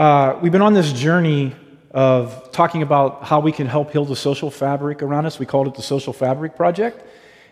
uh, 0.00 0.38
we've 0.40 0.50
been 0.50 0.62
on 0.62 0.72
this 0.72 0.94
journey 0.94 1.54
of 1.90 2.52
talking 2.52 2.80
about 2.80 3.22
how 3.22 3.38
we 3.38 3.52
can 3.52 3.66
help 3.66 3.92
heal 3.92 4.06
the 4.06 4.16
social 4.16 4.50
fabric 4.50 5.02
around 5.02 5.26
us. 5.26 5.38
We 5.38 5.44
called 5.44 5.66
it 5.66 5.74
the 5.74 5.82
Social 5.82 6.14
Fabric 6.14 6.56
Project. 6.56 7.06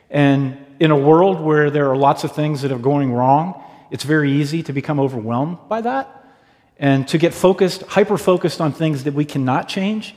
And 0.08 0.56
in 0.80 0.90
a 0.90 0.96
world 0.96 1.42
where 1.42 1.68
there 1.68 1.90
are 1.90 1.96
lots 1.96 2.24
of 2.24 2.32
things 2.32 2.62
that 2.62 2.72
are 2.72 2.78
going 2.78 3.12
wrong, 3.12 3.62
it's 3.90 4.04
very 4.04 4.32
easy 4.32 4.62
to 4.62 4.72
become 4.72 4.98
overwhelmed 4.98 5.58
by 5.68 5.82
that 5.82 6.24
and 6.78 7.06
to 7.08 7.18
get 7.18 7.34
focused, 7.34 7.82
hyper 7.82 8.16
focused 8.16 8.62
on 8.62 8.72
things 8.72 9.04
that 9.04 9.12
we 9.12 9.26
cannot 9.26 9.68
change 9.68 10.14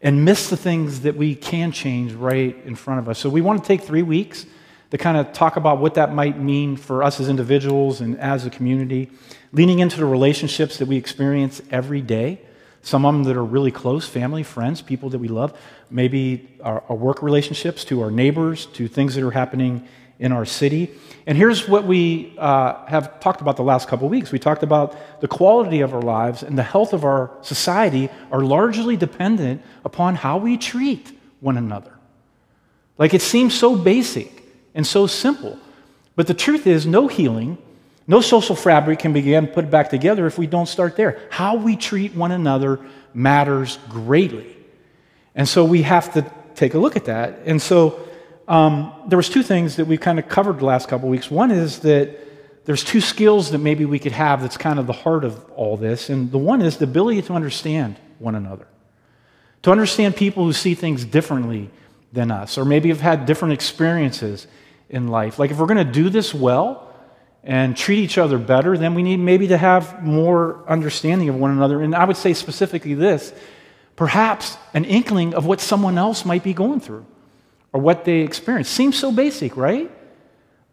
and 0.00 0.24
miss 0.24 0.50
the 0.50 0.56
things 0.56 1.00
that 1.00 1.16
we 1.16 1.34
can 1.34 1.72
change 1.72 2.12
right 2.12 2.56
in 2.64 2.76
front 2.76 3.00
of 3.00 3.08
us. 3.08 3.18
So 3.18 3.28
we 3.28 3.40
want 3.40 3.60
to 3.60 3.66
take 3.66 3.80
three 3.80 4.02
weeks 4.02 4.46
to 4.92 4.98
kind 4.98 5.16
of 5.16 5.32
talk 5.32 5.56
about 5.56 5.78
what 5.78 5.94
that 5.94 6.12
might 6.12 6.38
mean 6.38 6.76
for 6.76 7.02
us 7.02 7.18
as 7.18 7.30
individuals 7.30 8.02
and 8.02 8.18
as 8.18 8.44
a 8.44 8.50
community, 8.50 9.10
leaning 9.50 9.78
into 9.78 9.96
the 9.96 10.04
relationships 10.04 10.76
that 10.76 10.86
we 10.86 10.98
experience 10.98 11.62
every 11.70 12.02
day. 12.02 12.38
Some 12.82 13.06
of 13.06 13.14
them 13.14 13.24
that 13.24 13.34
are 13.34 13.44
really 13.44 13.70
close 13.70 14.06
family, 14.06 14.42
friends, 14.42 14.82
people 14.82 15.08
that 15.08 15.18
we 15.18 15.28
love, 15.28 15.58
maybe 15.90 16.46
our, 16.62 16.84
our 16.90 16.96
work 16.96 17.22
relationships, 17.22 17.86
to 17.86 18.02
our 18.02 18.10
neighbors, 18.10 18.66
to 18.66 18.86
things 18.86 19.14
that 19.14 19.24
are 19.24 19.30
happening 19.30 19.88
in 20.18 20.30
our 20.30 20.44
city. 20.44 20.90
And 21.26 21.38
here's 21.38 21.66
what 21.66 21.84
we 21.84 22.34
uh, 22.36 22.84
have 22.84 23.18
talked 23.18 23.40
about 23.40 23.56
the 23.56 23.62
last 23.62 23.88
couple 23.88 24.04
of 24.04 24.10
weeks. 24.10 24.30
We 24.30 24.38
talked 24.38 24.62
about 24.62 24.94
the 25.22 25.28
quality 25.28 25.80
of 25.80 25.94
our 25.94 26.02
lives 26.02 26.42
and 26.42 26.58
the 26.58 26.62
health 26.62 26.92
of 26.92 27.02
our 27.06 27.30
society 27.40 28.10
are 28.30 28.42
largely 28.42 28.98
dependent 28.98 29.62
upon 29.86 30.16
how 30.16 30.36
we 30.36 30.58
treat 30.58 31.18
one 31.40 31.56
another. 31.56 31.94
Like 32.98 33.14
it 33.14 33.22
seems 33.22 33.54
so 33.54 33.74
basic 33.74 34.41
and 34.74 34.86
so 34.86 35.06
simple. 35.06 35.58
But 36.16 36.26
the 36.26 36.34
truth 36.34 36.66
is, 36.66 36.86
no 36.86 37.08
healing, 37.08 37.58
no 38.06 38.20
social 38.20 38.56
fabric 38.56 38.98
can 38.98 39.12
begin 39.12 39.46
put 39.46 39.70
back 39.70 39.90
together 39.90 40.26
if 40.26 40.38
we 40.38 40.46
don't 40.46 40.66
start 40.66 40.96
there. 40.96 41.20
How 41.30 41.56
we 41.56 41.76
treat 41.76 42.14
one 42.14 42.32
another 42.32 42.80
matters 43.14 43.78
greatly. 43.88 44.56
And 45.34 45.48
so 45.48 45.64
we 45.64 45.82
have 45.82 46.12
to 46.14 46.30
take 46.54 46.74
a 46.74 46.78
look 46.78 46.96
at 46.96 47.06
that. 47.06 47.40
And 47.46 47.60
so 47.60 48.08
um, 48.48 48.92
there 49.08 49.16
was 49.16 49.28
two 49.28 49.42
things 49.42 49.76
that 49.76 49.86
we 49.86 49.96
kind 49.96 50.18
of 50.18 50.28
covered 50.28 50.58
the 50.58 50.64
last 50.64 50.88
couple 50.88 51.08
weeks. 51.08 51.30
One 51.30 51.50
is 51.50 51.80
that 51.80 52.18
there's 52.64 52.84
two 52.84 53.00
skills 53.00 53.50
that 53.50 53.58
maybe 53.58 53.84
we 53.84 53.98
could 53.98 54.12
have 54.12 54.42
that's 54.42 54.56
kind 54.56 54.78
of 54.78 54.86
the 54.86 54.92
heart 54.92 55.24
of 55.24 55.50
all 55.52 55.76
this. 55.76 56.10
And 56.10 56.30
the 56.30 56.38
one 56.38 56.60
is 56.60 56.76
the 56.76 56.84
ability 56.84 57.22
to 57.22 57.32
understand 57.34 57.96
one 58.18 58.34
another, 58.34 58.66
to 59.62 59.70
understand 59.70 60.16
people 60.16 60.44
who 60.44 60.52
see 60.52 60.74
things 60.74 61.04
differently 61.04 61.70
than 62.12 62.30
us, 62.30 62.58
or 62.58 62.64
maybe 62.64 62.90
have 62.90 63.00
had 63.00 63.26
different 63.26 63.54
experiences 63.54 64.46
in 64.92 65.08
life. 65.08 65.40
Like 65.40 65.50
if 65.50 65.58
we're 65.58 65.66
going 65.66 65.84
to 65.84 65.92
do 65.92 66.08
this 66.08 66.32
well, 66.32 66.88
and 67.44 67.76
treat 67.76 67.98
each 67.98 68.18
other 68.18 68.38
better, 68.38 68.78
then 68.78 68.94
we 68.94 69.02
need 69.02 69.18
maybe 69.18 69.48
to 69.48 69.58
have 69.58 70.02
more 70.02 70.62
understanding 70.68 71.28
of 71.28 71.34
one 71.34 71.50
another. 71.50 71.82
And 71.82 71.94
I 71.94 72.04
would 72.04 72.16
say 72.16 72.34
specifically 72.34 72.94
this 72.94 73.32
perhaps 73.96 74.56
an 74.74 74.84
inkling 74.84 75.34
of 75.34 75.44
what 75.44 75.60
someone 75.60 75.98
else 75.98 76.24
might 76.24 76.42
be 76.42 76.54
going 76.54 76.80
through 76.80 77.04
or 77.72 77.80
what 77.80 78.04
they 78.04 78.20
experience. 78.20 78.68
Seems 78.68 78.98
so 78.98 79.12
basic, 79.12 79.56
right? 79.56 79.90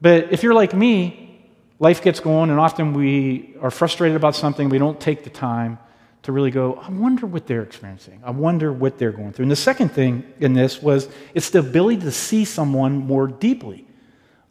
But 0.01 0.31
if 0.31 0.43
you're 0.43 0.53
like 0.53 0.73
me, 0.73 1.49
life 1.79 2.01
gets 2.01 2.19
going, 2.19 2.49
and 2.49 2.59
often 2.59 2.93
we 2.93 3.55
are 3.61 3.71
frustrated 3.71 4.15
about 4.15 4.35
something, 4.35 4.69
we 4.69 4.77
don't 4.77 4.99
take 4.99 5.23
the 5.23 5.29
time 5.29 5.79
to 6.23 6.31
really 6.31 6.51
go, 6.51 6.75
I 6.75 6.89
wonder 6.89 7.25
what 7.25 7.47
they're 7.47 7.63
experiencing. 7.63 8.21
I 8.23 8.31
wonder 8.31 8.71
what 8.71 8.97
they're 8.97 9.11
going 9.11 9.33
through. 9.33 9.43
And 9.43 9.51
the 9.51 9.55
second 9.55 9.89
thing 9.89 10.31
in 10.39 10.53
this 10.53 10.81
was 10.81 11.09
it's 11.33 11.49
the 11.49 11.59
ability 11.59 12.01
to 12.01 12.11
see 12.11 12.45
someone 12.45 12.97
more 12.97 13.27
deeply, 13.27 13.85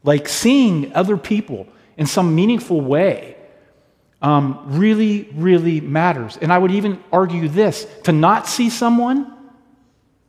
like 0.03 0.29
seeing 0.29 0.93
other 0.95 1.17
people 1.17 1.67
in 1.97 2.07
some 2.07 2.35
meaningful 2.35 2.81
way 2.81 3.37
um, 4.21 4.63
really, 4.67 5.29
really 5.35 5.81
matters. 5.81 6.37
And 6.37 6.53
I 6.53 6.59
would 6.59 6.73
even 6.73 7.03
argue 7.13 7.49
this 7.49 7.87
to 8.05 8.13
not 8.13 8.47
see 8.47 8.71
someone 8.71 9.33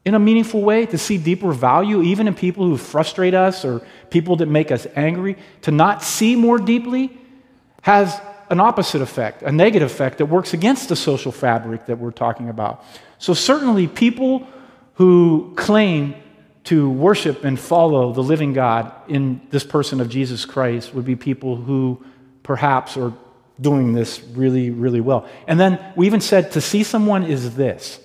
in 0.05 0.15
a 0.15 0.19
meaningful 0.19 0.61
way, 0.61 0.85
to 0.85 0.97
see 0.97 1.17
deeper 1.17 1.51
value, 1.51 2.01
even 2.01 2.27
in 2.27 2.33
people 2.33 2.65
who 2.65 2.77
frustrate 2.77 3.33
us 3.33 3.65
or 3.65 3.81
people 4.09 4.37
that 4.37 4.47
make 4.47 4.71
us 4.71 4.87
angry, 4.95 5.37
to 5.61 5.71
not 5.71 6.03
see 6.03 6.35
more 6.35 6.57
deeply 6.57 7.15
has 7.81 8.19
an 8.49 8.59
opposite 8.59 9.01
effect, 9.01 9.43
a 9.43 9.51
negative 9.51 9.91
effect 9.91 10.17
that 10.17 10.25
works 10.25 10.53
against 10.53 10.89
the 10.89 10.95
social 10.95 11.31
fabric 11.31 11.85
that 11.85 11.97
we're 11.99 12.11
talking 12.11 12.49
about. 12.49 12.83
So, 13.19 13.33
certainly, 13.33 13.87
people 13.87 14.47
who 14.95 15.53
claim 15.55 16.15
to 16.69 16.87
worship 16.87 17.43
and 17.43 17.59
follow 17.59 18.13
the 18.13 18.21
living 18.21 18.53
God 18.53 18.91
in 19.07 19.41
this 19.49 19.63
person 19.63 19.99
of 20.01 20.07
Jesus 20.07 20.45
Christ 20.45 20.93
would 20.93 21.03
be 21.03 21.15
people 21.15 21.55
who 21.55 22.05
perhaps 22.43 22.95
are 22.95 23.11
doing 23.59 23.93
this 23.93 24.21
really, 24.33 24.69
really 24.69 25.01
well. 25.01 25.27
And 25.47 25.59
then 25.59 25.79
we 25.95 26.05
even 26.05 26.21
said 26.21 26.51
to 26.51 26.61
see 26.61 26.83
someone 26.83 27.23
is 27.23 27.55
this. 27.55 27.99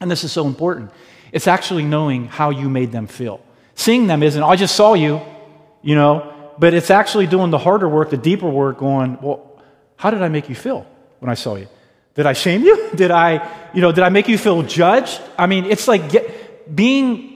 And 0.00 0.10
this 0.10 0.24
is 0.24 0.32
so 0.32 0.48
important. 0.48 0.90
It's 1.30 1.46
actually 1.46 1.84
knowing 1.84 2.26
how 2.26 2.50
you 2.50 2.68
made 2.68 2.90
them 2.90 3.06
feel. 3.06 3.40
Seeing 3.76 4.08
them 4.08 4.24
isn't, 4.24 4.42
oh, 4.42 4.48
I 4.48 4.56
just 4.56 4.74
saw 4.74 4.94
you, 4.94 5.20
you 5.80 5.94
know, 5.94 6.34
but 6.58 6.74
it's 6.74 6.90
actually 6.90 7.28
doing 7.28 7.50
the 7.50 7.58
harder 7.58 7.88
work, 7.88 8.10
the 8.10 8.16
deeper 8.16 8.50
work, 8.50 8.78
going, 8.78 9.16
well, 9.22 9.62
how 9.94 10.10
did 10.10 10.22
I 10.22 10.28
make 10.28 10.48
you 10.48 10.56
feel 10.56 10.84
when 11.20 11.30
I 11.30 11.34
saw 11.34 11.54
you? 11.54 11.68
Did 12.16 12.26
I 12.26 12.32
shame 12.32 12.62
you? 12.62 12.90
Did 12.96 13.12
I, 13.12 13.48
you 13.72 13.80
know, 13.80 13.92
did 13.92 14.02
I 14.02 14.08
make 14.08 14.26
you 14.26 14.38
feel 14.38 14.62
judged? 14.62 15.20
I 15.38 15.46
mean, 15.46 15.66
it's 15.66 15.86
like 15.86 16.10
get, 16.10 16.74
being 16.74 17.35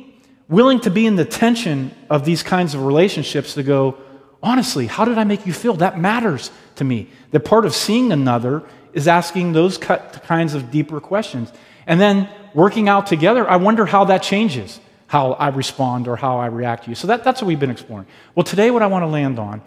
willing 0.50 0.80
to 0.80 0.90
be 0.90 1.06
in 1.06 1.16
the 1.16 1.24
tension 1.24 1.92
of 2.10 2.24
these 2.24 2.42
kinds 2.42 2.74
of 2.74 2.84
relationships 2.84 3.54
to 3.54 3.62
go, 3.62 3.96
honestly, 4.42 4.86
how 4.86 5.06
did 5.06 5.16
I 5.16 5.24
make 5.24 5.46
you 5.46 5.52
feel? 5.52 5.74
That 5.74 5.98
matters 5.98 6.50
to 6.76 6.84
me. 6.84 7.08
The 7.30 7.40
part 7.40 7.64
of 7.64 7.74
seeing 7.74 8.12
another 8.12 8.64
is 8.92 9.08
asking 9.08 9.52
those 9.52 9.78
kinds 9.78 10.54
of 10.54 10.70
deeper 10.70 11.00
questions. 11.00 11.52
And 11.86 12.00
then 12.00 12.28
working 12.52 12.88
out 12.88 13.06
together, 13.06 13.48
I 13.48 13.56
wonder 13.56 13.86
how 13.86 14.04
that 14.06 14.22
changes 14.22 14.80
how 15.06 15.32
I 15.32 15.48
respond 15.48 16.06
or 16.06 16.14
how 16.14 16.38
I 16.38 16.46
react 16.46 16.84
to 16.84 16.90
you. 16.90 16.94
So 16.94 17.08
that, 17.08 17.24
that's 17.24 17.42
what 17.42 17.48
we've 17.48 17.58
been 17.58 17.70
exploring. 17.70 18.06
Well, 18.36 18.44
today, 18.44 18.70
what 18.70 18.80
I 18.80 18.86
want 18.86 19.02
to 19.02 19.08
land 19.08 19.40
on 19.40 19.60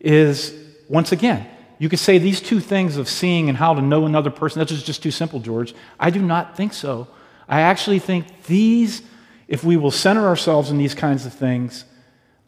is 0.00 0.54
once 0.86 1.12
again, 1.12 1.48
you 1.78 1.88
could 1.88 1.98
say 1.98 2.18
these 2.18 2.42
two 2.42 2.60
things 2.60 2.98
of 2.98 3.08
seeing 3.08 3.48
and 3.48 3.56
how 3.56 3.72
to 3.72 3.80
know 3.80 4.04
another 4.04 4.28
person, 4.30 4.58
that's 4.58 4.82
just 4.82 5.02
too 5.02 5.10
simple, 5.10 5.40
George. 5.40 5.74
I 5.98 6.10
do 6.10 6.20
not 6.20 6.58
think 6.58 6.74
so. 6.74 7.08
I 7.48 7.62
actually 7.62 8.00
think 8.00 8.44
these 8.44 9.00
if 9.52 9.62
we 9.62 9.76
will 9.76 9.90
center 9.90 10.26
ourselves 10.26 10.70
in 10.70 10.78
these 10.78 10.94
kinds 10.94 11.26
of 11.26 11.34
things, 11.34 11.84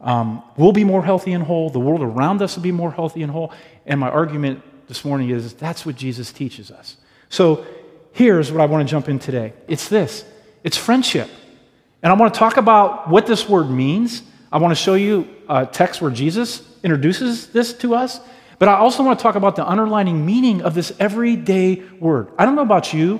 um, 0.01 0.41
we'll 0.57 0.71
be 0.71 0.83
more 0.83 1.05
healthy 1.05 1.33
and 1.33 1.43
whole. 1.43 1.69
The 1.69 1.79
world 1.79 2.01
around 2.01 2.41
us 2.41 2.55
will 2.55 2.63
be 2.63 2.71
more 2.71 2.91
healthy 2.91 3.21
and 3.21 3.31
whole. 3.31 3.53
And 3.85 3.99
my 3.99 4.09
argument 4.09 4.63
this 4.87 5.05
morning 5.05 5.29
is 5.29 5.53
that's 5.53 5.85
what 5.85 5.95
Jesus 5.95 6.33
teaches 6.33 6.71
us. 6.71 6.97
So 7.29 7.63
here's 8.11 8.51
what 8.51 8.59
I 8.59 8.65
want 8.65 8.87
to 8.87 8.91
jump 8.91 9.07
in 9.07 9.19
today 9.19 9.53
it's 9.67 9.87
this 9.87 10.25
it's 10.63 10.77
friendship. 10.77 11.29
And 12.01 12.11
I 12.11 12.15
want 12.15 12.33
to 12.33 12.39
talk 12.39 12.57
about 12.57 13.07
what 13.07 13.27
this 13.27 13.47
word 13.47 13.69
means. 13.69 14.23
I 14.51 14.57
want 14.57 14.71
to 14.71 14.81
show 14.83 14.95
you 14.95 15.27
a 15.47 15.67
text 15.67 16.01
where 16.01 16.09
Jesus 16.09 16.63
introduces 16.81 17.47
this 17.47 17.71
to 17.73 17.93
us. 17.93 18.19
But 18.57 18.67
I 18.67 18.77
also 18.77 19.03
want 19.03 19.19
to 19.19 19.23
talk 19.23 19.35
about 19.35 19.55
the 19.55 19.67
underlining 19.67 20.25
meaning 20.25 20.63
of 20.63 20.73
this 20.73 20.91
everyday 20.99 21.83
word. 21.99 22.29
I 22.39 22.45
don't 22.45 22.55
know 22.55 22.63
about 22.63 22.93
you, 22.93 23.19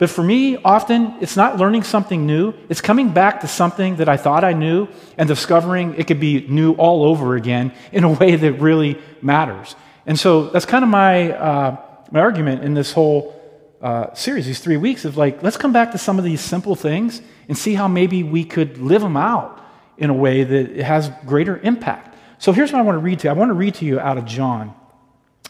but 0.00 0.08
for 0.08 0.24
me, 0.24 0.56
often 0.56 1.14
it's 1.20 1.36
not 1.36 1.58
learning 1.58 1.82
something 1.82 2.24
new, 2.26 2.54
it's 2.70 2.80
coming 2.80 3.10
back 3.10 3.42
to 3.42 3.46
something 3.46 3.96
that 3.96 4.08
I 4.08 4.16
thought 4.16 4.44
I 4.44 4.54
knew 4.54 4.88
and 5.18 5.28
discovering 5.28 5.94
it 5.94 6.06
could 6.06 6.18
be 6.18 6.46
new 6.48 6.72
all 6.72 7.04
over 7.04 7.36
again 7.36 7.72
in 7.92 8.04
a 8.04 8.10
way 8.20 8.34
that 8.34 8.52
really 8.54 8.98
matters. 9.20 9.76
And 10.06 10.18
so 10.18 10.48
that's 10.48 10.64
kind 10.64 10.84
of 10.84 10.88
my, 10.88 11.32
uh, 11.32 11.76
my 12.10 12.20
argument 12.20 12.64
in 12.64 12.72
this 12.72 12.92
whole 12.92 13.38
uh, 13.82 14.14
series, 14.14 14.46
these 14.46 14.60
three 14.60 14.78
weeks, 14.78 15.04
of 15.04 15.18
like, 15.18 15.42
let's 15.42 15.58
come 15.58 15.74
back 15.74 15.92
to 15.92 15.98
some 15.98 16.16
of 16.16 16.24
these 16.24 16.40
simple 16.40 16.74
things 16.74 17.20
and 17.46 17.58
see 17.58 17.74
how 17.74 17.86
maybe 17.86 18.22
we 18.22 18.42
could 18.42 18.78
live 18.78 19.02
them 19.02 19.18
out 19.18 19.62
in 19.98 20.08
a 20.08 20.14
way 20.14 20.44
that 20.44 20.76
has 20.78 21.10
greater 21.26 21.58
impact. 21.58 22.16
So 22.38 22.52
here's 22.52 22.72
what 22.72 22.78
I 22.78 22.82
want 22.82 22.96
to 22.96 23.00
read 23.00 23.18
to 23.18 23.26
you. 23.26 23.32
I 23.32 23.34
want 23.34 23.50
to 23.50 23.54
read 23.54 23.74
to 23.74 23.84
you 23.84 24.00
out 24.00 24.16
of 24.16 24.24
John 24.24 24.74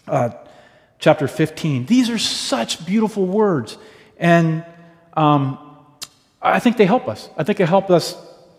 uh, 0.09 0.31
chapter 0.99 1.29
15. 1.29 1.87
These 1.87 2.11
are 2.11 2.19
such 2.19 2.85
beautiful 2.85 3.27
words. 3.27 3.79
And 4.21 4.65
um, 5.15 5.59
I 6.41 6.61
think 6.61 6.77
they 6.77 6.87
help 6.87 7.09
us. 7.09 7.29
I 7.37 7.43
think 7.43 7.59
they 7.59 7.67
help 7.67 7.91
us 7.91 8.17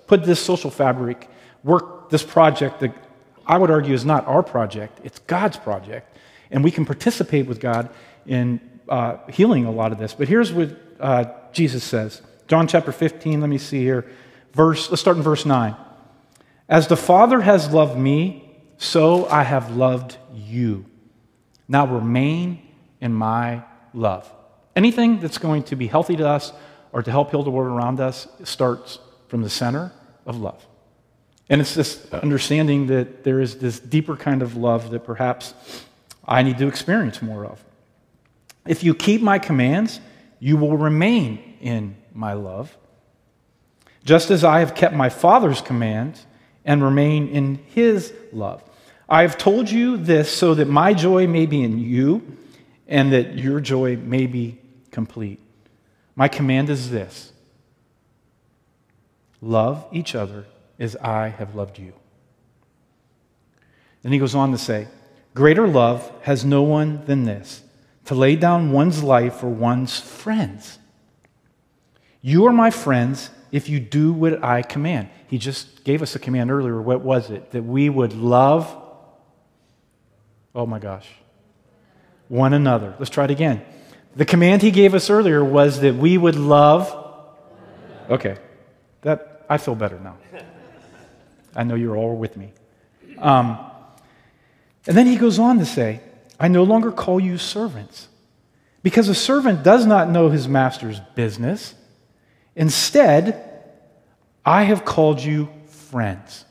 put 0.08 0.26
this 0.26 0.44
social 0.44 0.72
fabric, 0.72 1.30
work 1.64 2.10
this 2.10 2.24
project 2.24 2.82
that 2.82 2.94
I 3.48 3.58
would 3.58 3.72
argue 3.72 3.94
is 3.94 4.04
not 4.04 4.28
our 4.28 4.44
project, 4.44 5.00
it's 5.04 5.20
God's 5.20 5.58
project. 5.58 6.18
And 6.50 6.64
we 6.64 6.72
can 6.72 6.86
participate 6.86 7.46
with 7.46 7.62
God 7.62 7.90
in 8.26 8.60
uh, 8.90 9.18
healing 9.30 9.66
a 9.66 9.72
lot 9.72 9.94
of 9.94 10.00
this. 10.00 10.14
But 10.14 10.28
here's 10.28 10.52
what 10.52 10.76
uh, 11.00 11.26
Jesus 11.54 11.84
says 11.84 12.22
John 12.48 12.68
chapter 12.68 12.92
15, 12.92 13.40
let 13.40 13.50
me 13.50 13.58
see 13.58 13.80
here. 13.80 14.06
Verse, 14.54 14.90
let's 14.90 15.00
start 15.00 15.16
in 15.16 15.24
verse 15.24 15.46
9. 15.46 15.76
As 16.68 16.88
the 16.88 16.98
Father 16.98 17.40
has 17.40 17.72
loved 17.72 17.98
me, 17.98 18.50
so 18.78 19.28
I 19.28 19.44
have 19.44 19.76
loved 19.78 20.18
you. 20.34 20.86
Now 21.68 21.86
remain 21.86 22.62
in 23.00 23.14
my 23.14 23.64
love. 23.94 24.30
Anything 24.76 25.20
that's 25.20 25.38
going 25.38 25.64
to 25.64 25.76
be 25.76 25.88
healthy 25.88 26.16
to 26.16 26.28
us 26.28 26.54
or 26.92 27.04
to 27.04 27.12
help 27.12 27.32
heal 27.32 27.44
the 27.44 27.52
world 27.52 27.72
around 27.72 28.00
us 28.00 28.28
starts 28.44 29.00
from 29.28 29.42
the 29.42 29.50
center 29.50 29.92
of 30.26 30.40
love. 30.40 30.66
And 31.50 31.60
it's 31.60 31.76
this 31.76 32.12
understanding 32.14 32.88
that 32.88 33.24
there 33.24 33.42
is 33.42 33.58
this 33.58 33.80
deeper 33.80 34.16
kind 34.16 34.42
of 34.42 34.56
love 34.56 34.92
that 34.92 35.02
perhaps 35.02 35.54
I 36.26 36.44
need 36.44 36.58
to 36.60 36.68
experience 36.68 37.22
more 37.22 37.46
of. 37.46 37.64
If 38.66 38.84
you 38.84 38.94
keep 38.94 39.22
my 39.22 39.40
commands, 39.40 40.00
you 40.40 40.56
will 40.56 40.78
remain 40.78 41.58
in 41.60 41.98
my 42.14 42.34
love, 42.34 42.78
just 44.06 44.32
as 44.32 44.44
I 44.44 44.60
have 44.60 44.76
kept 44.76 44.96
my 44.96 45.10
Father's 45.10 45.62
commands 45.62 46.26
and 46.64 46.84
remain 46.84 47.28
in 47.28 47.56
his 47.68 48.14
love. 48.32 48.64
I 49.10 49.24
have 49.24 49.38
told 49.38 49.70
you 49.70 49.98
this 49.98 50.34
so 50.34 50.54
that 50.56 50.70
my 50.70 50.94
joy 50.94 51.28
may 51.28 51.46
be 51.46 51.64
in 51.64 51.80
you 51.80 52.38
and 52.88 53.12
that 53.12 53.38
your 53.38 53.60
joy 53.60 53.98
may 53.98 54.26
be 54.26 54.61
complete. 54.92 55.40
My 56.16 56.28
command 56.28 56.70
is 56.70 56.92
this 56.92 57.32
love 59.42 59.86
each 59.92 60.14
other 60.14 60.46
as 60.80 60.96
I 60.98 61.30
have 61.30 61.56
loved 61.56 61.80
you. 61.80 61.94
Then 64.04 64.12
he 64.12 64.20
goes 64.20 64.36
on 64.36 64.52
to 64.52 64.58
say, 64.58 64.88
Greater 65.34 65.68
love 65.68 66.12
has 66.24 66.44
no 66.44 66.62
one 66.62 67.06
than 67.06 67.24
this 67.24 67.64
to 68.06 68.16
lay 68.16 68.36
down 68.36 68.72
one's 68.72 69.02
life 69.04 69.36
for 69.36 69.48
one's 69.48 70.00
friends. 70.00 70.80
You 72.22 72.46
are 72.48 72.52
my 72.52 72.70
friends 72.70 73.30
if 73.52 73.70
you 73.70 73.80
do 73.80 74.12
what 74.12 74.44
I 74.44 74.62
command. 74.62 75.10
He 75.28 75.38
just 75.38 75.84
gave 75.84 76.02
us 76.02 76.16
a 76.16 76.20
command 76.20 76.52
earlier. 76.52 76.82
What 76.82 77.02
was 77.02 77.30
it? 77.30 77.52
That 77.52 77.64
we 77.64 77.90
would 77.90 78.14
love, 78.14 78.76
oh 80.54 80.66
my 80.66 80.80
gosh, 80.80 81.08
one 82.28 82.54
another. 82.54 82.96
Let's 83.00 83.10
try 83.10 83.26
it 83.26 83.32
again. 83.32 83.64
The 84.16 84.26
command 84.26 84.62
he 84.62 84.72
gave 84.72 84.94
us 84.94 85.10
earlier 85.10 85.44
was 85.44 85.82
that 85.82 85.96
we 85.96 86.18
would 86.18 86.36
love. 86.36 86.94
Okay, 88.10 88.38
that 89.02 89.46
I 89.50 89.58
feel 89.58 89.76
better 89.76 90.00
now. 90.00 90.18
I 91.56 91.64
know 91.64 91.76
you're 91.76 91.96
all 91.96 92.16
with 92.16 92.36
me. 92.38 92.52
Um, 93.18 93.58
and 94.88 94.98
then 94.98 95.08
he 95.08 95.16
goes 95.16 95.40
on 95.40 95.60
to 95.60 95.66
say, 95.66 96.02
I 96.40 96.48
no 96.48 96.64
longer 96.64 96.92
call 96.92 97.20
you 97.20 97.38
servants, 97.38 98.08
because 98.84 99.08
a 99.10 99.16
servant 99.16 99.64
does 99.64 99.86
not 99.86 100.10
know 100.10 100.30
his 100.30 100.48
master's 100.48 101.00
business. 101.16 101.76
Instead, 102.56 103.64
I 104.44 104.64
have 104.64 104.84
called 104.84 105.22
you 105.22 105.50
friends. 105.68 106.46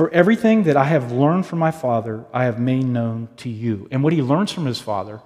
For 0.00 0.08
everything 0.14 0.62
that 0.62 0.78
I 0.78 0.84
have 0.84 1.12
learned 1.12 1.44
from 1.44 1.58
my 1.58 1.70
Father, 1.70 2.24
I 2.32 2.44
have 2.44 2.58
made 2.58 2.86
known 2.86 3.28
to 3.36 3.50
you. 3.50 3.86
And 3.90 4.02
what 4.02 4.14
he 4.14 4.22
learns 4.22 4.50
from 4.50 4.64
his 4.64 4.80
Father 4.80 5.20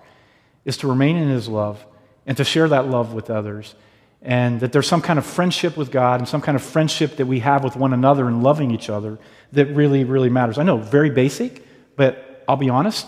is 0.65 0.77
to 0.79 0.89
remain 0.89 1.15
in 1.15 1.29
his 1.29 1.49
love 1.49 1.87
and 2.27 2.37
to 2.39 2.43
share 2.43 2.67
that 2.67 2.89
love 2.89 3.15
with 3.15 3.31
others. 3.31 3.77
And 4.21 4.59
that 4.59 4.73
there's 4.73 4.89
some 4.89 5.01
kind 5.01 5.17
of 5.17 5.25
friendship 5.25 5.77
with 5.77 5.93
God 5.93 6.19
and 6.19 6.29
some 6.29 6.41
kind 6.41 6.57
of 6.57 6.63
friendship 6.65 7.19
that 7.19 7.27
we 7.27 7.39
have 7.39 7.63
with 7.63 7.77
one 7.77 7.93
another 7.93 8.27
and 8.27 8.43
loving 8.43 8.73
each 8.73 8.91
other 8.91 9.17
that 9.53 9.67
really, 9.67 10.03
really 10.03 10.29
matters. 10.29 10.59
I 10.59 10.65
know, 10.65 10.79
very 10.79 11.11
basic, 11.11 11.65
but 11.95 12.43
I'll 12.49 12.57
be 12.57 12.69
honest. 12.69 13.07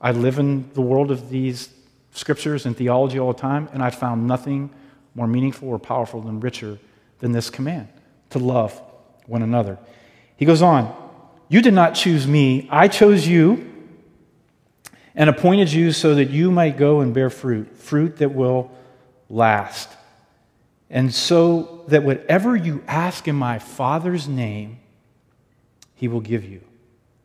I 0.00 0.12
live 0.12 0.38
in 0.38 0.70
the 0.72 0.80
world 0.80 1.10
of 1.10 1.28
these 1.28 1.68
scriptures 2.12 2.64
and 2.64 2.74
theology 2.74 3.18
all 3.18 3.34
the 3.34 3.38
time, 3.38 3.68
and 3.74 3.82
I 3.82 3.90
found 3.90 4.26
nothing 4.26 4.70
more 5.14 5.26
meaningful 5.26 5.68
or 5.68 5.78
powerful 5.78 6.22
than 6.22 6.40
richer 6.40 6.78
than 7.18 7.32
this 7.32 7.50
command 7.50 7.88
to 8.30 8.38
love 8.38 8.80
one 9.26 9.42
another. 9.42 9.78
He 10.38 10.46
goes 10.46 10.62
on, 10.62 11.01
You 11.52 11.60
did 11.60 11.74
not 11.74 11.94
choose 11.94 12.26
me, 12.26 12.66
I 12.70 12.88
chose 12.88 13.28
you 13.28 13.70
and 15.14 15.28
appointed 15.28 15.70
you 15.70 15.92
so 15.92 16.14
that 16.14 16.30
you 16.30 16.50
might 16.50 16.78
go 16.78 17.00
and 17.00 17.12
bear 17.12 17.28
fruit, 17.28 17.76
fruit 17.76 18.16
that 18.16 18.32
will 18.32 18.70
last. 19.28 19.90
And 20.88 21.12
so 21.12 21.84
that 21.88 22.04
whatever 22.04 22.56
you 22.56 22.82
ask 22.88 23.28
in 23.28 23.36
my 23.36 23.58
Father's 23.58 24.26
name, 24.26 24.80
he 25.94 26.08
will 26.08 26.22
give 26.22 26.42
you. 26.42 26.62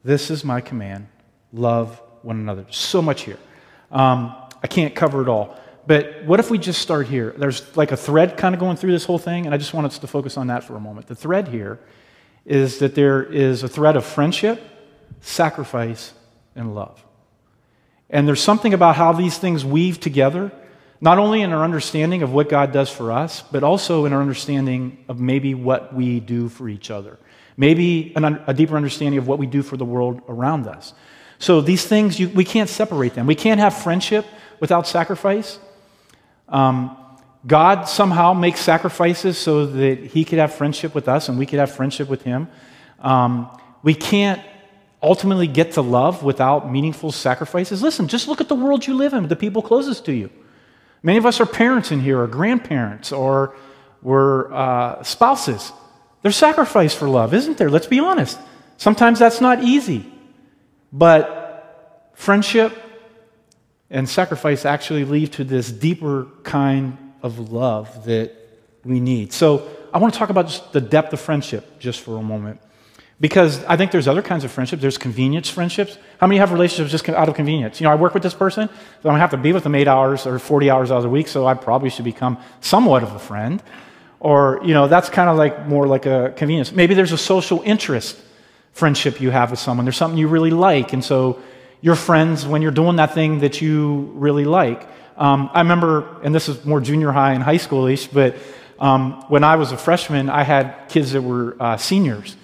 This 0.03 0.29
is 0.29 0.43
my 0.43 0.59
command 0.59 1.07
love 1.53 2.01
one 2.21 2.35
another. 2.35 2.65
So 2.69 3.01
much 3.01 3.21
here. 3.21 3.39
Um, 3.93 4.35
I 4.61 4.67
can't 4.67 4.93
cover 4.93 5.21
it 5.21 5.29
all. 5.29 5.57
But 5.85 6.25
what 6.25 6.41
if 6.41 6.51
we 6.51 6.57
just 6.57 6.81
start 6.81 7.07
here? 7.07 7.33
There's 7.37 7.77
like 7.77 7.93
a 7.93 7.97
thread 7.97 8.35
kind 8.35 8.53
of 8.53 8.59
going 8.59 8.75
through 8.75 8.91
this 8.91 9.05
whole 9.05 9.19
thing, 9.19 9.45
and 9.45 9.55
I 9.55 9.57
just 9.57 9.73
want 9.73 9.87
us 9.87 9.97
to 9.99 10.07
focus 10.07 10.35
on 10.35 10.47
that 10.47 10.65
for 10.65 10.75
a 10.75 10.81
moment. 10.81 11.07
The 11.07 11.15
thread 11.15 11.47
here 11.47 11.79
is 12.47 12.79
that 12.79 12.95
there 12.95 13.21
is 13.21 13.61
a 13.61 13.67
thread 13.67 13.97
of 13.97 14.05
friendship, 14.05 14.63
sacrifice, 15.21 16.13
and 16.55 16.73
love. 16.73 17.03
And 18.09 18.25
there's 18.25 18.41
something 18.41 18.73
about 18.73 18.95
how 18.95 19.11
these 19.11 19.37
things 19.37 19.65
weave 19.65 19.99
together, 19.99 20.51
not 21.01 21.19
only 21.19 21.41
in 21.41 21.51
our 21.51 21.63
understanding 21.63 22.23
of 22.23 22.31
what 22.31 22.47
God 22.47 22.71
does 22.71 22.89
for 22.89 23.11
us, 23.11 23.41
but 23.51 23.63
also 23.63 24.05
in 24.05 24.13
our 24.13 24.21
understanding 24.21 25.03
of 25.09 25.19
maybe 25.19 25.53
what 25.53 25.93
we 25.93 26.21
do 26.21 26.47
for 26.47 26.69
each 26.69 26.89
other. 26.89 27.19
Maybe 27.57 28.13
an, 28.15 28.41
a 28.47 28.53
deeper 28.53 28.77
understanding 28.77 29.19
of 29.19 29.27
what 29.27 29.39
we 29.39 29.45
do 29.45 29.61
for 29.61 29.75
the 29.75 29.85
world 29.85 30.21
around 30.29 30.67
us. 30.67 30.93
So 31.39 31.59
these 31.59 31.85
things, 31.85 32.17
you, 32.17 32.29
we 32.29 32.45
can't 32.45 32.69
separate 32.69 33.13
them. 33.13 33.27
We 33.27 33.35
can't 33.35 33.59
have 33.59 33.77
friendship 33.77 34.25
without 34.61 34.87
sacrifice. 34.87 35.59
Um, 36.47 36.96
God 37.45 37.87
somehow 37.87 38.33
makes 38.33 38.59
sacrifices 38.59 39.37
so 39.37 39.65
that 39.65 39.99
he 39.99 40.25
could 40.25 40.39
have 40.39 40.53
friendship 40.53 40.95
with 40.95 41.07
us 41.07 41.29
and 41.29 41.37
we 41.37 41.45
could 41.45 41.59
have 41.59 41.71
friendship 41.71 42.09
with 42.09 42.23
him. 42.23 42.47
Um, 42.99 43.49
we 43.83 43.93
can't 43.93 44.41
ultimately 45.01 45.47
get 45.47 45.73
to 45.73 45.81
love 45.81 46.23
without 46.23 46.71
meaningful 46.71 47.11
sacrifices. 47.11 47.81
Listen, 47.81 48.07
just 48.07 48.27
look 48.27 48.41
at 48.41 48.47
the 48.47 48.55
world 48.55 48.87
you 48.87 48.95
live 48.95 49.13
in, 49.13 49.27
the 49.27 49.35
people 49.35 49.61
closest 49.61 50.05
to 50.05 50.13
you. 50.13 50.29
Many 51.03 51.17
of 51.17 51.25
us 51.25 51.39
are 51.39 51.45
parents 51.45 51.91
in 51.91 51.99
here, 51.99 52.19
or 52.19 52.27
grandparents, 52.27 53.11
or 53.11 53.55
we're 54.01 54.51
uh, 54.51 55.03
spouses. 55.03 55.71
There's 56.23 56.35
sacrifice 56.35 56.93
for 56.93 57.07
love, 57.07 57.33
isn't 57.33 57.57
there? 57.57 57.69
Let's 57.69 57.87
be 57.87 57.99
honest. 57.99 58.39
Sometimes 58.77 59.19
that's 59.19 59.39
not 59.39 59.63
easy. 59.63 60.05
But 60.91 62.11
friendship, 62.15 62.75
and 63.89 64.09
sacrifice 64.09 64.65
actually 64.65 65.05
lead 65.05 65.33
to 65.33 65.43
this 65.43 65.71
deeper 65.71 66.27
kind 66.43 66.97
of 67.21 67.51
love 67.51 68.05
that 68.05 68.31
we 68.83 68.99
need. 68.99 69.33
So 69.33 69.67
I 69.93 69.97
want 69.97 70.13
to 70.13 70.17
talk 70.17 70.29
about 70.29 70.47
just 70.47 70.71
the 70.73 70.81
depth 70.81 71.13
of 71.13 71.19
friendship 71.19 71.79
just 71.79 72.01
for 72.01 72.17
a 72.17 72.23
moment. 72.23 72.59
Because 73.19 73.63
I 73.65 73.77
think 73.77 73.91
there's 73.91 74.07
other 74.07 74.21
kinds 74.21 74.43
of 74.43 74.51
friendships. 74.51 74.79
There's 74.79 74.99
convenience 74.99 75.49
friendships. 75.49 75.97
How 76.19 76.27
many 76.27 76.37
have 76.37 76.51
relationships 76.51 76.91
just 76.91 77.09
out 77.09 77.27
of 77.27 77.33
convenience? 77.35 77.81
You 77.81 77.85
know, 77.85 77.91
I 77.91 77.95
work 77.95 78.13
with 78.13 78.21
this 78.21 78.35
person, 78.35 78.67
so 78.67 79.09
I 79.09 79.11
don't 79.11 79.19
have 79.19 79.31
to 79.31 79.37
be 79.37 79.53
with 79.53 79.63
them 79.63 79.73
eight 79.73 79.87
hours 79.87 80.27
or 80.27 80.37
40 80.37 80.69
hours 80.69 80.91
out 80.91 80.97
of 80.97 81.03
the 81.03 81.09
week, 81.09 81.27
so 81.27 81.47
I 81.47 81.55
probably 81.55 81.89
should 81.89 82.05
become 82.05 82.37
somewhat 82.61 83.01
of 83.01 83.13
a 83.13 83.19
friend. 83.19 83.61
Or, 84.19 84.61
you 84.63 84.75
know, 84.75 84.87
that's 84.87 85.09
kind 85.09 85.29
of 85.29 85.37
like 85.37 85.67
more 85.67 85.87
like 85.87 86.05
a 86.05 86.33
convenience. 86.37 86.71
Maybe 86.71 86.93
there's 86.93 87.11
a 87.11 87.17
social 87.17 87.61
interest 87.63 88.19
friendship 88.73 89.19
you 89.19 89.31
have 89.31 89.49
with 89.49 89.59
someone. 89.59 89.85
There's 89.85 89.97
something 89.97 90.19
you 90.19 90.27
really 90.27 90.51
like, 90.51 90.93
and 90.93 91.03
so 91.03 91.41
your 91.81 91.95
friends 91.95 92.45
when 92.45 92.61
you're 92.61 92.71
doing 92.71 92.95
that 92.97 93.13
thing 93.13 93.39
that 93.39 93.61
you 93.61 94.11
really 94.15 94.45
like. 94.45 94.87
Um, 95.15 95.49
I 95.53 95.61
remember, 95.61 96.21
and 96.23 96.33
this 96.33 96.49
is 96.49 96.63
more 96.65 96.79
junior 96.79 97.11
high 97.11 97.33
and 97.33 97.43
high 97.43 97.57
schoolish, 97.57 98.11
but 98.11 98.35
um, 98.79 99.23
when 99.29 99.43
I 99.43 99.55
was 99.55 99.71
a 99.71 99.77
freshman, 99.77 100.29
I 100.29 100.43
had 100.43 100.89
kids 100.89 101.11
that 101.13 101.21
were 101.21 101.55
uh, 101.59 101.77
seniors, 101.77 102.35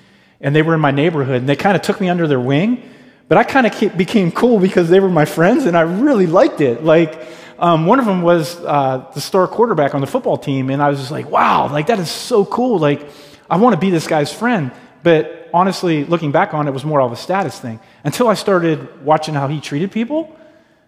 and 0.41 0.55
they 0.55 0.61
were 0.61 0.73
in 0.73 0.81
my 0.81 0.91
neighborhood, 0.91 1.37
and 1.37 1.49
they 1.49 1.55
kind 1.55 1.75
of 1.75 1.81
took 1.81 2.01
me 2.01 2.09
under 2.09 2.27
their 2.27 2.39
wing. 2.39 2.81
But 3.27 3.37
I 3.37 3.43
kind 3.43 3.65
of 3.65 3.97
became 3.97 4.31
cool 4.31 4.59
because 4.59 4.89
they 4.89 4.99
were 4.99 5.09
my 5.09 5.25
friends, 5.25 5.65
and 5.65 5.77
I 5.77 5.81
really 5.81 6.27
liked 6.27 6.61
it. 6.61 6.83
Like, 6.83 7.27
um, 7.57 7.85
one 7.85 7.99
of 7.99 8.05
them 8.05 8.21
was 8.21 8.59
uh, 8.59 9.09
the 9.13 9.21
star 9.21 9.47
quarterback 9.47 9.95
on 9.95 10.01
the 10.01 10.07
football 10.07 10.37
team, 10.37 10.69
and 10.69 10.81
I 10.81 10.89
was 10.89 10.99
just 10.99 11.11
like, 11.11 11.29
wow, 11.29 11.71
like 11.71 11.87
that 11.87 11.99
is 11.99 12.09
so 12.09 12.45
cool. 12.45 12.79
Like, 12.79 13.07
I 13.49 13.57
want 13.57 13.73
to 13.75 13.79
be 13.79 13.89
this 13.89 14.07
guy's 14.07 14.33
friend. 14.33 14.71
But 15.03 15.42
honestly, 15.53 16.03
looking 16.03 16.31
back 16.31 16.53
on 16.53 16.67
it, 16.67 16.71
was 16.71 16.83
more 16.83 17.01
of 17.01 17.11
a 17.11 17.15
status 17.15 17.59
thing 17.59 17.79
until 18.03 18.27
I 18.27 18.33
started 18.33 19.05
watching 19.05 19.33
how 19.33 19.47
he 19.47 19.61
treated 19.61 19.91
people. 19.91 20.35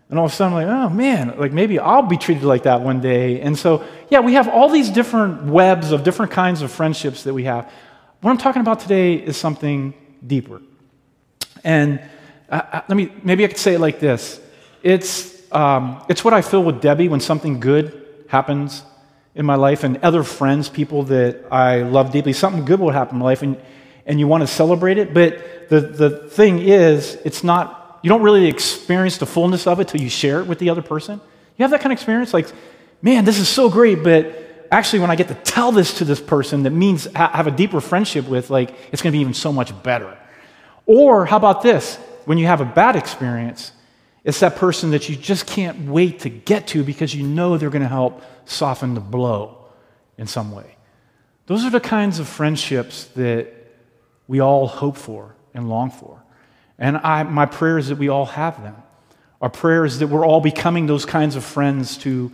And 0.10 0.20
all 0.20 0.26
of 0.26 0.32
a 0.32 0.36
sudden, 0.36 0.58
I'm 0.58 0.68
like, 0.68 0.76
oh 0.76 0.90
man, 0.94 1.38
like 1.38 1.52
maybe 1.52 1.80
I'll 1.80 2.04
be 2.04 2.18
treated 2.18 2.44
like 2.44 2.64
that 2.64 2.82
one 2.82 3.02
day. 3.02 3.42
And 3.42 3.58
so, 3.58 3.84
yeah, 4.10 4.20
we 4.20 4.34
have 4.34 4.48
all 4.48 4.70
these 4.70 4.90
different 4.90 5.44
webs 5.44 5.92
of 5.92 6.04
different 6.04 6.32
kinds 6.32 6.62
of 6.62 6.72
friendships 6.72 7.24
that 7.24 7.34
we 7.34 7.44
have. 7.46 7.72
What 8.22 8.32
I'm 8.32 8.38
talking 8.38 8.62
about 8.62 8.80
today 8.80 9.16
is 9.16 9.38
something 9.38 9.94
deeper. 10.26 10.62
And 11.64 12.02
uh, 12.50 12.62
uh 12.72 12.82
let 12.88 12.96
me, 12.96 13.12
maybe 13.24 13.44
I 13.46 13.48
could 13.48 13.58
say 13.58 13.76
it 13.76 13.80
like 13.80 14.00
this 14.00 14.40
it's, 14.84 15.42
um, 15.52 16.04
it's 16.10 16.24
what 16.24 16.36
I 16.36 16.42
feel 16.42 16.64
with 16.64 16.82
Debbie 16.82 17.08
when 17.08 17.20
something 17.20 17.60
good 17.60 18.06
happens 18.28 18.84
in 19.34 19.46
my 19.46 19.56
life 19.56 19.84
and 19.84 19.98
other 19.98 20.24
friends, 20.24 20.70
people 20.70 21.04
that 21.04 21.46
I 21.52 21.82
love 21.82 22.12
deeply. 22.12 22.34
Something 22.34 22.66
good 22.66 22.80
will 22.80 22.92
happen 22.92 23.16
in 23.16 23.20
my 23.20 23.26
life. 23.26 23.42
And 23.42 23.58
and 24.06 24.20
you 24.20 24.28
want 24.28 24.42
to 24.42 24.48
celebrate 24.48 24.98
it. 24.98 25.14
But 25.14 25.70
the, 25.70 25.82
the 25.82 26.10
thing 26.30 26.60
is, 26.60 27.18
it's 27.26 27.44
not, 27.44 28.00
you 28.04 28.10
don't 28.10 28.22
really 28.22 28.48
experience 28.48 29.18
the 29.18 29.26
fullness 29.26 29.68
of 29.68 29.80
it 29.80 29.88
till 29.88 30.02
you 30.02 30.10
share 30.10 30.40
it 30.42 30.48
with 30.48 30.60
the 30.60 30.70
other 30.70 30.82
person. 30.82 31.20
You 31.58 31.64
have 31.64 31.72
that 31.72 31.82
kind 31.82 31.92
of 31.92 31.98
experience? 31.98 32.34
Like, 32.34 32.48
man, 33.02 33.26
this 33.26 33.40
is 33.40 33.48
so 33.48 33.70
great, 33.70 34.04
but 34.04 34.68
actually, 34.72 35.00
when 35.00 35.12
I 35.12 35.16
get 35.16 35.28
to 35.30 35.36
tell 35.36 35.72
this 35.72 36.00
to 36.00 36.06
this 36.06 36.20
person 36.20 36.64
that 36.64 36.72
means 36.72 37.08
ha- 37.16 37.32
have 37.34 37.48
a 37.48 37.52
deeper 37.52 37.82
friendship 37.82 38.28
with, 38.28 38.50
like, 38.50 38.76
it's 38.92 39.02
going 39.02 39.12
to 39.12 39.18
be 39.18 39.22
even 39.22 39.34
so 39.34 39.52
much 39.52 39.72
better. 39.84 40.18
Or 40.86 41.26
how 41.26 41.38
about 41.38 41.62
this? 41.62 41.96
When 42.26 42.38
you 42.38 42.48
have 42.48 42.62
a 42.62 42.66
bad 42.66 42.96
experience, 42.96 43.72
it's 44.24 44.40
that 44.40 44.56
person 44.56 44.92
that 44.92 45.08
you 45.08 45.16
just 45.16 45.46
can't 45.46 45.88
wait 45.88 46.22
to 46.22 46.30
get 46.30 46.68
to 46.68 46.84
because 46.84 47.14
you 47.14 47.24
know 47.26 47.58
they're 47.58 47.70
going 47.70 47.84
to 47.84 47.88
help 47.88 48.24
soften 48.46 48.96
the 48.96 49.00
blow 49.00 49.66
in 50.18 50.28
some 50.28 50.52
way. 50.52 50.76
Those 51.46 51.64
are 51.64 51.70
the 51.70 51.80
kinds 51.80 52.20
of 52.20 52.28
friendships 52.28 53.06
that 53.16 53.65
we 54.28 54.40
all 54.40 54.68
hope 54.68 54.98
for 54.98 55.36
and 55.54 55.70
long 55.70 55.92
for. 55.92 56.22
And 56.78 56.98
I, 56.98 57.24
my 57.24 57.46
prayer 57.46 57.78
is 57.78 57.88
that 57.88 57.98
we 57.98 58.10
all 58.10 58.26
have 58.26 58.62
them. 58.62 58.76
Our 59.42 59.50
prayer 59.50 59.86
is 59.86 60.00
that 60.00 60.08
we're 60.08 60.26
all 60.26 60.42
becoming 60.42 60.88
those 60.88 61.06
kinds 61.06 61.36
of 61.36 61.44
friends 61.44 61.98
to, 62.00 62.32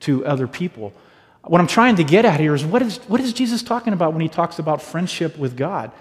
to 0.00 0.24
other 0.26 0.46
people. 0.46 0.92
What 1.42 1.60
I'm 1.60 1.66
trying 1.66 1.96
to 1.96 2.04
get 2.04 2.24
at 2.24 2.40
here 2.40 2.54
is 2.54 2.64
what, 2.64 2.82
is 2.82 2.96
what 3.06 3.20
is 3.20 3.32
Jesus 3.32 3.62
talking 3.62 3.92
about 3.92 4.12
when 4.12 4.22
he 4.22 4.28
talks 4.28 4.58
about 4.58 4.80
friendship 4.80 5.36
with 5.36 5.56
God? 5.56 5.92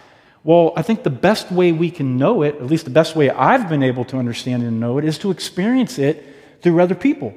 Well, 0.43 0.73
I 0.75 0.81
think 0.81 1.03
the 1.03 1.09
best 1.09 1.51
way 1.51 1.71
we 1.71 1.89
can 1.89 2.17
know 2.17 2.41
it, 2.43 2.55
at 2.55 2.65
least 2.65 2.85
the 2.85 2.91
best 2.91 3.15
way 3.15 3.29
I've 3.29 3.69
been 3.69 3.83
able 3.83 4.05
to 4.05 4.17
understand 4.17 4.63
and 4.63 4.79
know 4.79 4.97
it, 4.97 5.05
is 5.05 5.17
to 5.19 5.31
experience 5.31 5.99
it 5.99 6.25
through 6.61 6.81
other 6.81 6.95
people. 6.95 7.33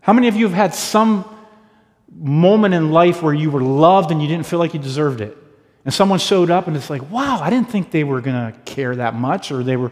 How 0.00 0.12
many 0.12 0.28
of 0.28 0.36
you 0.36 0.46
have 0.46 0.54
had 0.54 0.74
some 0.74 1.24
moment 2.12 2.74
in 2.74 2.90
life 2.90 3.22
where 3.22 3.34
you 3.34 3.50
were 3.50 3.62
loved 3.62 4.10
and 4.10 4.20
you 4.20 4.28
didn't 4.28 4.46
feel 4.46 4.58
like 4.58 4.74
you 4.74 4.80
deserved 4.80 5.20
it? 5.20 5.36
And 5.84 5.94
someone 5.94 6.18
showed 6.18 6.50
up 6.50 6.66
and 6.66 6.76
it's 6.76 6.90
like, 6.90 7.10
wow, 7.10 7.40
I 7.40 7.50
didn't 7.50 7.70
think 7.70 7.90
they 7.90 8.04
were 8.04 8.20
going 8.20 8.52
to 8.52 8.58
care 8.60 8.94
that 8.96 9.14
much, 9.14 9.50
or 9.50 9.62
they 9.62 9.76
were, 9.76 9.90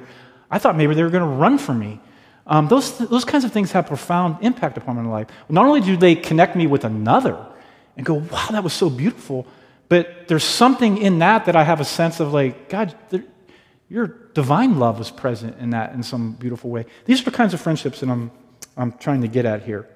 I 0.50 0.58
thought 0.58 0.76
maybe 0.76 0.94
they 0.94 1.02
were 1.02 1.10
going 1.10 1.28
to 1.28 1.36
run 1.36 1.58
from 1.58 1.78
me. 1.78 2.00
Um, 2.46 2.68
those, 2.68 2.98
those 2.98 3.24
kinds 3.24 3.44
of 3.44 3.52
things 3.52 3.72
have 3.72 3.86
profound 3.86 4.38
impact 4.42 4.76
upon 4.76 4.96
my 4.96 5.08
life. 5.08 5.28
Not 5.48 5.66
only 5.66 5.80
do 5.80 5.96
they 5.96 6.14
connect 6.14 6.56
me 6.56 6.66
with 6.66 6.84
another 6.84 7.44
and 7.96 8.06
go, 8.06 8.14
wow, 8.14 8.48
that 8.50 8.64
was 8.64 8.72
so 8.72 8.88
beautiful, 8.90 9.46
but 9.88 10.28
there's 10.28 10.44
something 10.44 10.98
in 10.98 11.18
that 11.20 11.46
that 11.46 11.56
I 11.56 11.64
have 11.64 11.80
a 11.80 11.84
sense 11.84 12.20
of 12.20 12.32
like, 12.32 12.68
God, 12.68 12.94
there, 13.10 13.24
your 13.88 14.06
divine 14.06 14.78
love 14.78 14.98
was 14.98 15.10
present 15.10 15.58
in 15.58 15.70
that 15.70 15.94
in 15.94 16.02
some 16.02 16.32
beautiful 16.32 16.68
way. 16.70 16.84
These 17.06 17.22
are 17.22 17.24
the 17.24 17.30
kinds 17.30 17.54
of 17.54 17.60
friendships 17.60 18.00
that 18.00 18.10
I'm, 18.10 18.30
I'm 18.76 18.92
trying 18.92 19.22
to 19.22 19.28
get 19.28 19.46
at 19.46 19.62
here. 19.62 19.88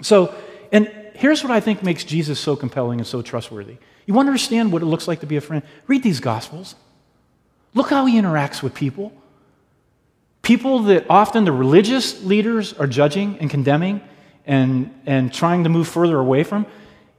So, 0.00 0.34
and 0.70 1.01
here's 1.22 1.44
what 1.44 1.52
I 1.52 1.60
think 1.60 1.84
makes 1.84 2.02
Jesus 2.02 2.40
so 2.40 2.56
compelling 2.56 2.98
and 2.98 3.06
so 3.06 3.22
trustworthy. 3.22 3.76
You 4.06 4.14
want 4.14 4.26
to 4.26 4.30
understand 4.30 4.72
what 4.72 4.82
it 4.82 4.86
looks 4.86 5.06
like 5.06 5.20
to 5.20 5.26
be 5.26 5.36
a 5.36 5.40
friend? 5.40 5.62
Read 5.86 6.02
these 6.02 6.18
Gospels. 6.18 6.74
Look 7.74 7.90
how 7.90 8.06
he 8.06 8.20
interacts 8.20 8.60
with 8.60 8.74
people. 8.74 9.12
People 10.42 10.80
that 10.80 11.06
often 11.08 11.44
the 11.44 11.52
religious 11.52 12.24
leaders 12.24 12.72
are 12.72 12.88
judging 12.88 13.38
and 13.38 13.48
condemning 13.48 14.00
and, 14.46 14.92
and 15.06 15.32
trying 15.32 15.62
to 15.62 15.70
move 15.70 15.86
further 15.86 16.18
away 16.18 16.42
from, 16.42 16.66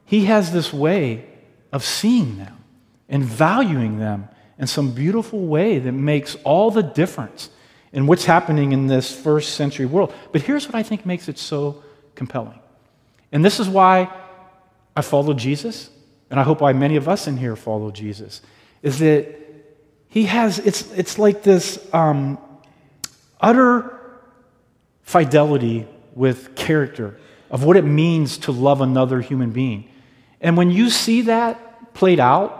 he 0.03 0.25
has 0.25 0.51
this 0.51 0.73
way 0.73 1.25
of 1.71 1.81
seeing 1.81 2.37
them 2.37 2.61
and 3.07 3.23
valuing 3.23 3.99
them 3.99 4.27
in 4.59 4.67
some 4.67 4.91
beautiful 4.91 5.39
way 5.39 5.79
that 5.79 5.93
makes 5.93 6.35
all 6.43 6.71
the 6.71 6.83
difference 6.83 7.49
in 7.93 8.05
what's 8.05 8.25
happening 8.25 8.73
in 8.73 8.87
this 8.87 9.17
first 9.17 9.55
century 9.55 9.85
world. 9.85 10.13
But 10.33 10.41
here's 10.41 10.65
what 10.65 10.75
I 10.75 10.83
think 10.83 11.05
makes 11.05 11.29
it 11.29 11.39
so 11.39 11.81
compelling. 12.15 12.59
And 13.33 13.43
this 13.43 13.59
is 13.59 13.67
why 13.67 14.13
I 14.95 15.01
follow 15.01 15.33
Jesus, 15.33 15.89
and 16.29 16.39
I 16.39 16.43
hope 16.43 16.61
why 16.61 16.71
many 16.71 16.95
of 16.95 17.09
us 17.09 17.27
in 17.27 17.35
here 17.35 17.55
follow 17.55 17.89
Jesus, 17.89 18.41
is 18.83 18.99
that 18.99 19.27
he 20.07 20.25
has, 20.25 20.59
it's, 20.59 20.89
it's 20.91 21.17
like 21.17 21.41
this 21.41 21.83
um, 21.93 22.37
utter 23.41 23.99
fidelity 25.01 25.87
with 26.13 26.55
character 26.55 27.19
of 27.49 27.63
what 27.63 27.75
it 27.75 27.83
means 27.83 28.37
to 28.37 28.51
love 28.51 28.81
another 28.81 29.19
human 29.19 29.49
being. 29.49 29.89
And 30.39 30.55
when 30.55 30.69
you 30.69 30.91
see 30.91 31.21
that 31.21 31.93
played 31.95 32.19
out 32.19 32.59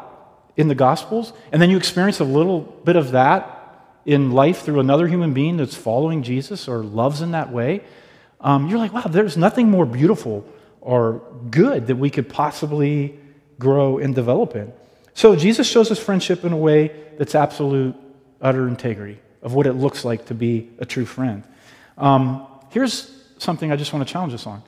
in 0.57 0.69
the 0.69 0.75
Gospels, 0.75 1.33
and 1.51 1.61
then 1.61 1.69
you 1.69 1.77
experience 1.77 2.19
a 2.19 2.25
little 2.25 2.61
bit 2.61 2.95
of 2.95 3.11
that 3.11 3.59
in 4.05 4.31
life 4.31 4.63
through 4.63 4.79
another 4.79 5.07
human 5.07 5.33
being 5.33 5.57
that's 5.57 5.75
following 5.75 6.23
Jesus 6.23 6.67
or 6.67 6.83
loves 6.83 7.21
in 7.21 7.31
that 7.31 7.51
way, 7.51 7.83
um, 8.41 8.67
you're 8.69 8.79
like, 8.79 8.91
wow, 8.91 9.03
there's 9.03 9.37
nothing 9.37 9.69
more 9.69 9.85
beautiful 9.85 10.43
or 10.83 11.21
good 11.49 11.87
that 11.87 11.95
we 11.95 12.09
could 12.09 12.27
possibly 12.27 13.17
grow 13.57 13.97
and 13.97 14.13
develop 14.13 14.55
in. 14.55 14.71
So 15.13 15.35
Jesus 15.35 15.67
shows 15.67 15.89
us 15.91 15.99
friendship 15.99 16.43
in 16.43 16.51
a 16.51 16.57
way 16.57 16.91
that's 17.17 17.35
absolute, 17.35 17.95
utter 18.41 18.67
integrity 18.67 19.19
of 19.41 19.53
what 19.53 19.65
it 19.65 19.73
looks 19.73 20.03
like 20.03 20.25
to 20.25 20.33
be 20.33 20.69
a 20.79 20.85
true 20.85 21.05
friend. 21.05 21.43
Um, 21.97 22.45
here's 22.71 23.11
something 23.37 23.71
I 23.71 23.77
just 23.77 23.93
want 23.93 24.05
to 24.05 24.11
challenge 24.11 24.33
us 24.33 24.45
on. 24.45 24.61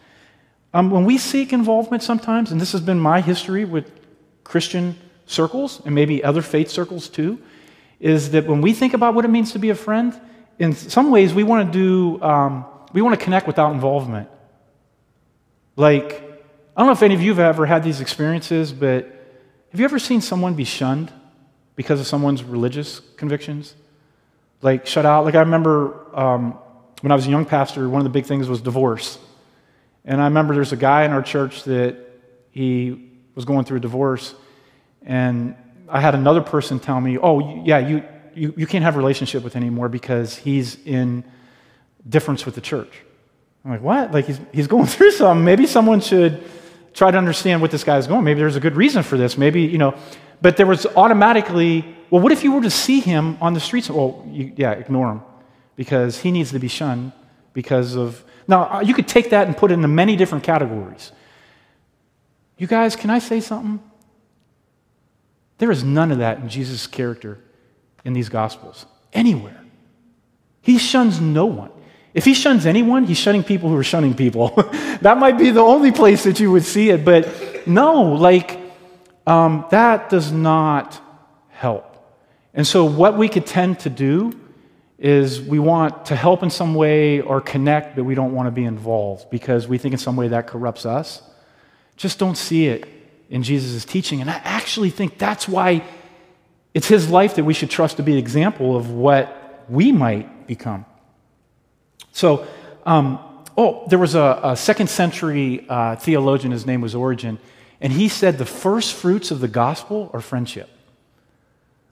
Um, 0.74 0.90
when 0.90 1.06
we 1.06 1.18
seek 1.18 1.52
involvement 1.52 2.04
sometimes, 2.04 2.52
and 2.52 2.62
this 2.62 2.72
has 2.72 2.82
been 2.82 3.00
my 3.00 3.22
history 3.22 3.66
with 3.66 3.92
Christian 4.44 4.98
circles 5.26 5.82
and 5.86 5.94
maybe 5.96 6.24
other 6.24 6.42
faith 6.42 6.70
circles 6.70 7.10
too, 7.10 7.42
is 8.00 8.32
that 8.32 8.46
when 8.46 8.62
we 8.62 8.74
think 8.74 8.94
about 8.94 9.16
what 9.16 9.26
it 9.26 9.30
means 9.30 9.54
to 9.54 9.60
be 9.60 9.70
a 9.70 9.76
friend, 9.76 10.20
in 10.60 10.74
some 10.74 11.12
ways 11.12 11.34
we 11.34 11.44
want 11.44 11.72
to 11.72 11.78
do, 11.78 12.24
um, 12.24 12.66
we 12.94 13.02
want 13.02 13.18
to 13.18 13.24
connect 13.24 13.48
without 13.48 13.74
involvement. 13.74 14.30
Like, 15.76 16.24
I 16.76 16.82
don't 16.82 16.88
know 16.88 16.94
if 16.94 17.04
any 17.04 17.16
of 17.16 17.22
you 17.22 17.30
have 17.32 17.40
ever 17.40 17.66
had 17.66 17.84
these 17.84 18.02
experiences, 18.02 18.72
but 18.72 19.06
have 19.72 19.80
you 19.80 19.86
ever 19.86 20.00
seen 20.00 20.22
someone 20.22 20.54
be 20.54 20.64
shunned 20.64 21.12
because 21.76 22.00
of 22.00 22.08
someone's 22.08 22.44
religious 22.44 23.02
convictions? 23.18 23.76
like 24.66 24.88
shut 24.88 25.06
out. 25.06 25.26
Like 25.26 25.36
I 25.36 25.40
remember 25.40 26.08
um, 26.18 26.58
when 27.02 27.12
I 27.12 27.16
was 27.16 27.28
a 27.28 27.30
young 27.30 27.46
pastor, 27.46 27.88
one 27.88 28.02
of 28.02 28.04
the 28.04 28.10
big 28.10 28.26
things 28.26 28.50
was 28.50 28.62
divorce. 28.62 29.20
And 30.04 30.20
I 30.20 30.26
remember 30.26 30.56
there's 30.56 30.72
a 30.72 30.78
guy 30.78 31.06
in 31.06 31.12
our 31.12 31.22
church 31.22 31.64
that 31.64 31.98
he 32.50 33.12
was 33.36 33.46
going 33.46 33.66
through 33.66 33.78
a 33.78 33.82
divorce, 33.82 34.34
and 35.04 35.56
I 35.90 36.00
had 36.00 36.16
another 36.16 36.42
person 36.42 36.80
tell 36.80 37.02
me, 37.02 37.18
"Oh, 37.18 37.64
yeah, 37.64 37.80
you 37.80 38.04
you, 38.34 38.54
you 38.58 38.68
can't 38.68 38.84
have 38.84 38.96
a 38.96 38.98
relationship 38.98 39.44
with 39.44 39.54
him 39.54 39.64
anymore 39.64 39.90
because 39.90 40.36
he's 40.36 40.78
in 40.86 41.24
difference 42.08 42.46
with 42.46 42.56
the 42.56 42.62
church." 42.62 42.92
I'm 43.66 43.72
like, 43.72 43.82
"What? 43.82 44.14
Like 44.14 44.26
he's 44.28 44.40
he's 44.54 44.68
going 44.68 44.86
through 44.96 45.12
something. 45.12 45.44
Maybe 45.44 45.66
someone 45.66 46.00
should 46.00 46.44
try 46.94 47.12
to 47.12 47.18
understand 47.18 47.62
what 47.62 47.72
this 47.72 47.84
guy's 47.84 48.08
going. 48.08 48.24
Maybe 48.24 48.40
there's 48.40 48.56
a 48.56 48.62
good 48.62 48.78
reason 48.78 49.04
for 49.04 49.18
this. 49.18 49.38
Maybe 49.38 49.64
you 49.64 49.78
know." 49.78 49.96
But 50.42 50.58
there 50.58 50.68
was 50.68 50.86
automatically 50.86 51.96
well, 52.10 52.22
what 52.22 52.32
if 52.32 52.44
you 52.44 52.52
were 52.52 52.62
to 52.62 52.70
see 52.70 53.00
him 53.00 53.38
on 53.42 53.54
the 53.54 53.60
streets? 53.60 53.90
Well, 53.90 54.24
you, 54.30 54.54
yeah, 54.56 54.72
ignore 54.72 55.12
him 55.12 55.22
because 55.76 56.20
he 56.20 56.32
needs 56.32 56.52
to 56.52 56.60
be 56.60 56.68
shunned 56.68 57.12
because 57.54 57.96
of. 57.96 58.24
Now, 58.48 58.76
uh, 58.76 58.82
you 58.82 58.94
could 58.94 59.08
take 59.08 59.32
that 59.32 59.48
and 59.48 59.58
put 59.58 59.72
it 59.72 59.76
into 59.76 59.88
many 59.88 60.16
different 60.16 60.44
categories. 60.44 61.12
You 62.58 62.68
guys, 62.68 62.96
can 62.96 63.10
I 63.10 63.20
say 63.20 63.42
something? 63.42 63.82
There 65.58 65.72
is 65.72 65.84
none 65.84 66.12
of 66.12 66.20
that 66.20 66.40
in 66.40 66.48
Jesus' 66.48 66.86
character 66.86 67.40
in 68.04 68.14
these 68.14 68.30
Gospels, 68.30 68.86
anywhere. 69.14 69.62
He 70.62 70.78
shuns 70.78 71.20
no 71.20 71.48
one. 71.48 71.72
If 72.16 72.24
he 72.24 72.34
shuns 72.34 72.66
anyone, 72.66 73.04
he's 73.04 73.18
shunning 73.18 73.44
people 73.44 73.70
who 73.70 73.76
are 73.76 73.84
shunning 73.84 74.14
people. 74.14 74.48
that 75.02 75.18
might 75.18 75.38
be 75.38 75.52
the 75.52 75.60
only 75.60 75.92
place 75.92 76.24
that 76.24 76.40
you 76.40 76.50
would 76.50 76.64
see 76.64 76.90
it, 76.90 77.04
but 77.04 77.68
no, 77.68 78.14
like, 78.14 78.58
um, 79.28 79.66
that 79.70 80.10
does 80.10 80.32
not 80.32 81.00
help. 81.50 81.92
And 82.54 82.66
so, 82.66 82.86
what 82.86 83.18
we 83.18 83.28
could 83.28 83.46
tend 83.46 83.80
to 83.82 83.90
do 83.90 84.32
is 84.98 85.42
we 85.42 85.60
want 85.60 86.06
to 86.06 86.16
help 86.16 86.42
in 86.42 86.50
some 86.50 86.74
way 86.74 87.20
or 87.20 87.42
connect, 87.42 87.98
but 87.98 88.06
we 88.06 88.16
don't 88.16 88.34
want 88.34 88.48
to 88.48 88.52
be 88.52 88.64
involved 88.64 89.30
because 89.30 89.68
we 89.68 89.78
think 89.78 89.92
in 89.92 90.00
some 90.00 90.16
way 90.16 90.30
that 90.30 90.48
corrupts 90.48 90.86
us. 90.86 91.22
Just 91.98 92.18
don't 92.18 92.38
see 92.38 92.68
it 92.68 92.88
in 93.30 93.44
Jesus' 93.44 93.84
teaching. 93.84 94.22
And 94.22 94.30
I 94.30 94.40
actually 94.46 94.90
think 94.90 95.18
that's 95.18 95.50
why 95.50 95.84
it's 96.74 96.88
his 96.88 97.10
life 97.10 97.36
that 97.36 97.44
we 97.44 97.54
should 97.54 97.70
trust 97.70 97.98
to 97.98 98.04
be 98.04 98.14
an 98.14 98.20
example 98.20 98.78
of 98.78 98.90
what 98.90 99.66
we 99.68 99.92
might 99.92 100.48
become. 100.48 100.86
So, 102.16 102.48
um, 102.86 103.20
oh, 103.58 103.84
there 103.90 104.00
was 104.00 104.16
a, 104.16 104.40
a 104.42 104.56
second 104.56 104.90
century 104.90 105.66
uh, 105.68 105.98
theologian, 105.98 106.54
his 106.54 106.66
name 106.66 106.80
was 106.80 106.96
Origen, 106.96 107.40
and 107.82 107.92
he 107.92 108.08
said 108.08 108.38
the 108.38 108.46
first 108.46 108.94
fruits 108.94 109.32
of 109.32 109.42
the 109.42 109.50
gospel 109.50 110.10
are 110.14 110.22
friendship. 110.22 110.70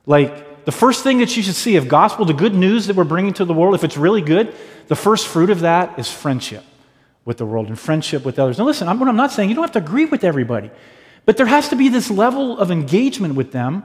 Like, 0.06 0.64
the 0.64 0.72
first 0.72 1.04
thing 1.04 1.18
that 1.18 1.36
you 1.36 1.44
should 1.44 1.56
see 1.56 1.76
of 1.76 1.90
gospel, 1.90 2.24
the 2.24 2.34
good 2.34 2.56
news 2.56 2.88
that 2.88 2.96
we're 2.96 3.04
bringing 3.04 3.34
to 3.34 3.44
the 3.44 3.54
world, 3.54 3.76
if 3.76 3.84
it's 3.84 3.98
really 3.98 4.22
good, 4.22 4.56
the 4.88 4.96
first 4.96 5.28
fruit 5.28 5.50
of 5.50 5.60
that 5.60 6.00
is 6.00 6.10
friendship 6.10 6.64
with 7.26 7.38
the 7.38 7.46
world 7.46 7.68
and 7.68 7.78
friendship 7.78 8.24
with 8.24 8.40
others. 8.40 8.58
Now, 8.58 8.64
listen, 8.64 8.88
I'm, 8.88 9.04
I'm 9.04 9.18
not 9.18 9.34
saying 9.34 9.50
you 9.50 9.56
don't 9.56 9.66
have 9.66 9.74
to 9.74 9.80
agree 9.80 10.06
with 10.06 10.24
everybody, 10.24 10.72
but 11.26 11.36
there 11.36 11.48
has 11.48 11.68
to 11.68 11.76
be 11.76 11.90
this 11.90 12.10
level 12.10 12.58
of 12.58 12.72
engagement 12.72 13.36
with 13.36 13.52
them 13.52 13.84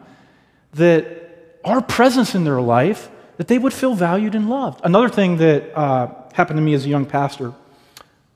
that 0.75 1.59
our 1.65 1.83
presence 1.83 2.37
in 2.37 2.45
their 2.45 2.61
life, 2.61 3.11
that 3.39 3.49
they 3.49 3.59
would 3.59 3.73
feel 3.73 3.95
valued 3.95 4.37
and 4.37 4.49
loved. 4.49 4.81
Another 4.85 5.09
thing 5.09 5.39
that 5.39 5.77
uh, 5.77 6.15
happened 6.33 6.59
to 6.59 6.63
me 6.63 6.75
as 6.75 6.85
a 6.85 6.89
young 6.89 7.07
pastor, 7.07 7.53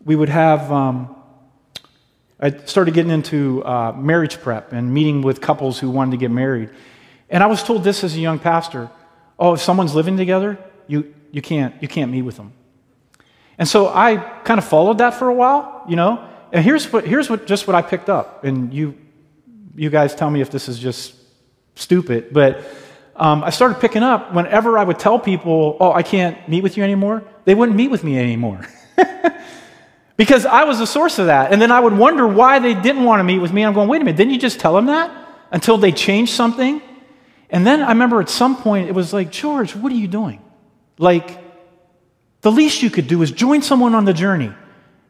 we 0.05 0.17
would 0.17 0.29
have. 0.29 0.71
Um, 0.73 1.17
I 2.41 2.51
started 2.65 2.93
getting 2.95 3.13
into 3.13 3.65
uh, 3.65 3.93
marriage 3.93 4.41
prep 4.41 4.73
and 4.73 4.93
meeting 4.93 5.23
with 5.23 5.41
couples 5.41 5.79
who 5.79 5.91
wanted 5.91 6.11
to 6.13 6.17
get 6.17 6.33
married. 6.33 6.71
And 7.31 7.43
I 7.43 7.47
was 7.47 7.63
told 7.63 7.85
this 7.85 8.03
as 8.03 8.17
a 8.17 8.21
young 8.21 8.39
pastor 8.39 8.91
oh, 9.39 9.55
if 9.55 9.61
someone's 9.61 9.95
living 9.95 10.17
together, 10.17 10.57
you, 10.87 11.13
you, 11.33 11.43
can't, 11.43 11.75
you 11.83 11.89
can't 11.89 12.13
meet 12.13 12.23
with 12.23 12.37
them. 12.37 12.53
And 13.59 13.67
so 13.67 13.89
I 13.89 14.17
kind 14.45 14.59
of 14.59 14.65
followed 14.65 14.99
that 14.99 15.15
for 15.15 15.29
a 15.29 15.35
while, 15.35 15.85
you 15.89 15.97
know. 15.97 16.29
And 16.53 16.65
here's 16.65 16.93
what, 16.93 17.07
here's 17.07 17.29
what, 17.29 17.47
just 17.47 17.67
what 17.67 17.75
I 17.75 17.83
picked 17.83 18.09
up. 18.09 18.45
And 18.45 18.73
you, 18.73 18.97
you 19.75 19.91
guys 19.91 20.15
tell 20.15 20.31
me 20.31 20.41
if 20.41 20.51
this 20.51 20.69
is 20.69 20.79
just 20.79 21.15
stupid. 21.75 22.33
But 22.33 22.65
um, 23.23 23.45
I 23.45 23.51
started 23.51 23.79
picking 23.79 24.03
up 24.03 24.35
whenever 24.35 24.77
I 24.77 24.83
would 24.83 24.99
tell 24.99 25.17
people, 25.17 25.77
oh, 25.79 25.93
I 25.93 26.03
can't 26.03 26.49
meet 26.49 26.65
with 26.65 26.77
you 26.77 26.83
anymore, 26.83 27.23
they 27.45 27.55
wouldn't 27.55 27.77
meet 27.77 27.89
with 27.89 28.03
me 28.03 28.19
anymore. 28.19 28.67
because 30.17 30.45
I 30.45 30.65
was 30.65 30.81
the 30.81 30.89
source 30.89 31.21
of 31.21 31.27
that. 31.27 31.53
And 31.53 31.63
then 31.63 31.71
I 31.71 31.79
would 31.79 31.93
wonder 31.93 32.27
why 32.27 32.59
they 32.59 32.75
didn't 32.75 33.05
want 33.05 33.21
to 33.21 33.25
meet 33.25 33.39
with 33.39 33.53
me. 33.53 33.65
I'm 33.65 33.75
going, 33.75 33.89
wait 33.89 34.03
a 34.03 34.05
minute, 34.05 34.17
didn't 34.17 34.33
you 34.33 34.41
just 34.41 34.59
tell 34.59 34.75
them 34.75 34.87
that? 34.87 35.09
Until 35.53 35.79
they 35.79 35.93
changed 35.93 36.33
something? 36.33 36.83
And 37.49 37.65
then 37.65 37.81
I 37.81 37.91
remember 37.91 38.21
at 38.21 38.29
some 38.29 38.57
point 38.57 38.89
it 38.89 38.93
was 38.93 39.13
like, 39.13 39.31
George, 39.31 39.77
what 39.77 39.93
are 39.93 39.97
you 39.97 40.09
doing? 40.09 40.43
Like, 40.99 41.39
The 42.41 42.51
least 42.51 42.83
you 42.83 42.91
could 42.91 43.07
do 43.07 43.23
is 43.23 43.31
join 43.31 43.63
someone 43.63 43.95
on 43.95 44.05
the 44.05 44.13
journey. 44.13 44.53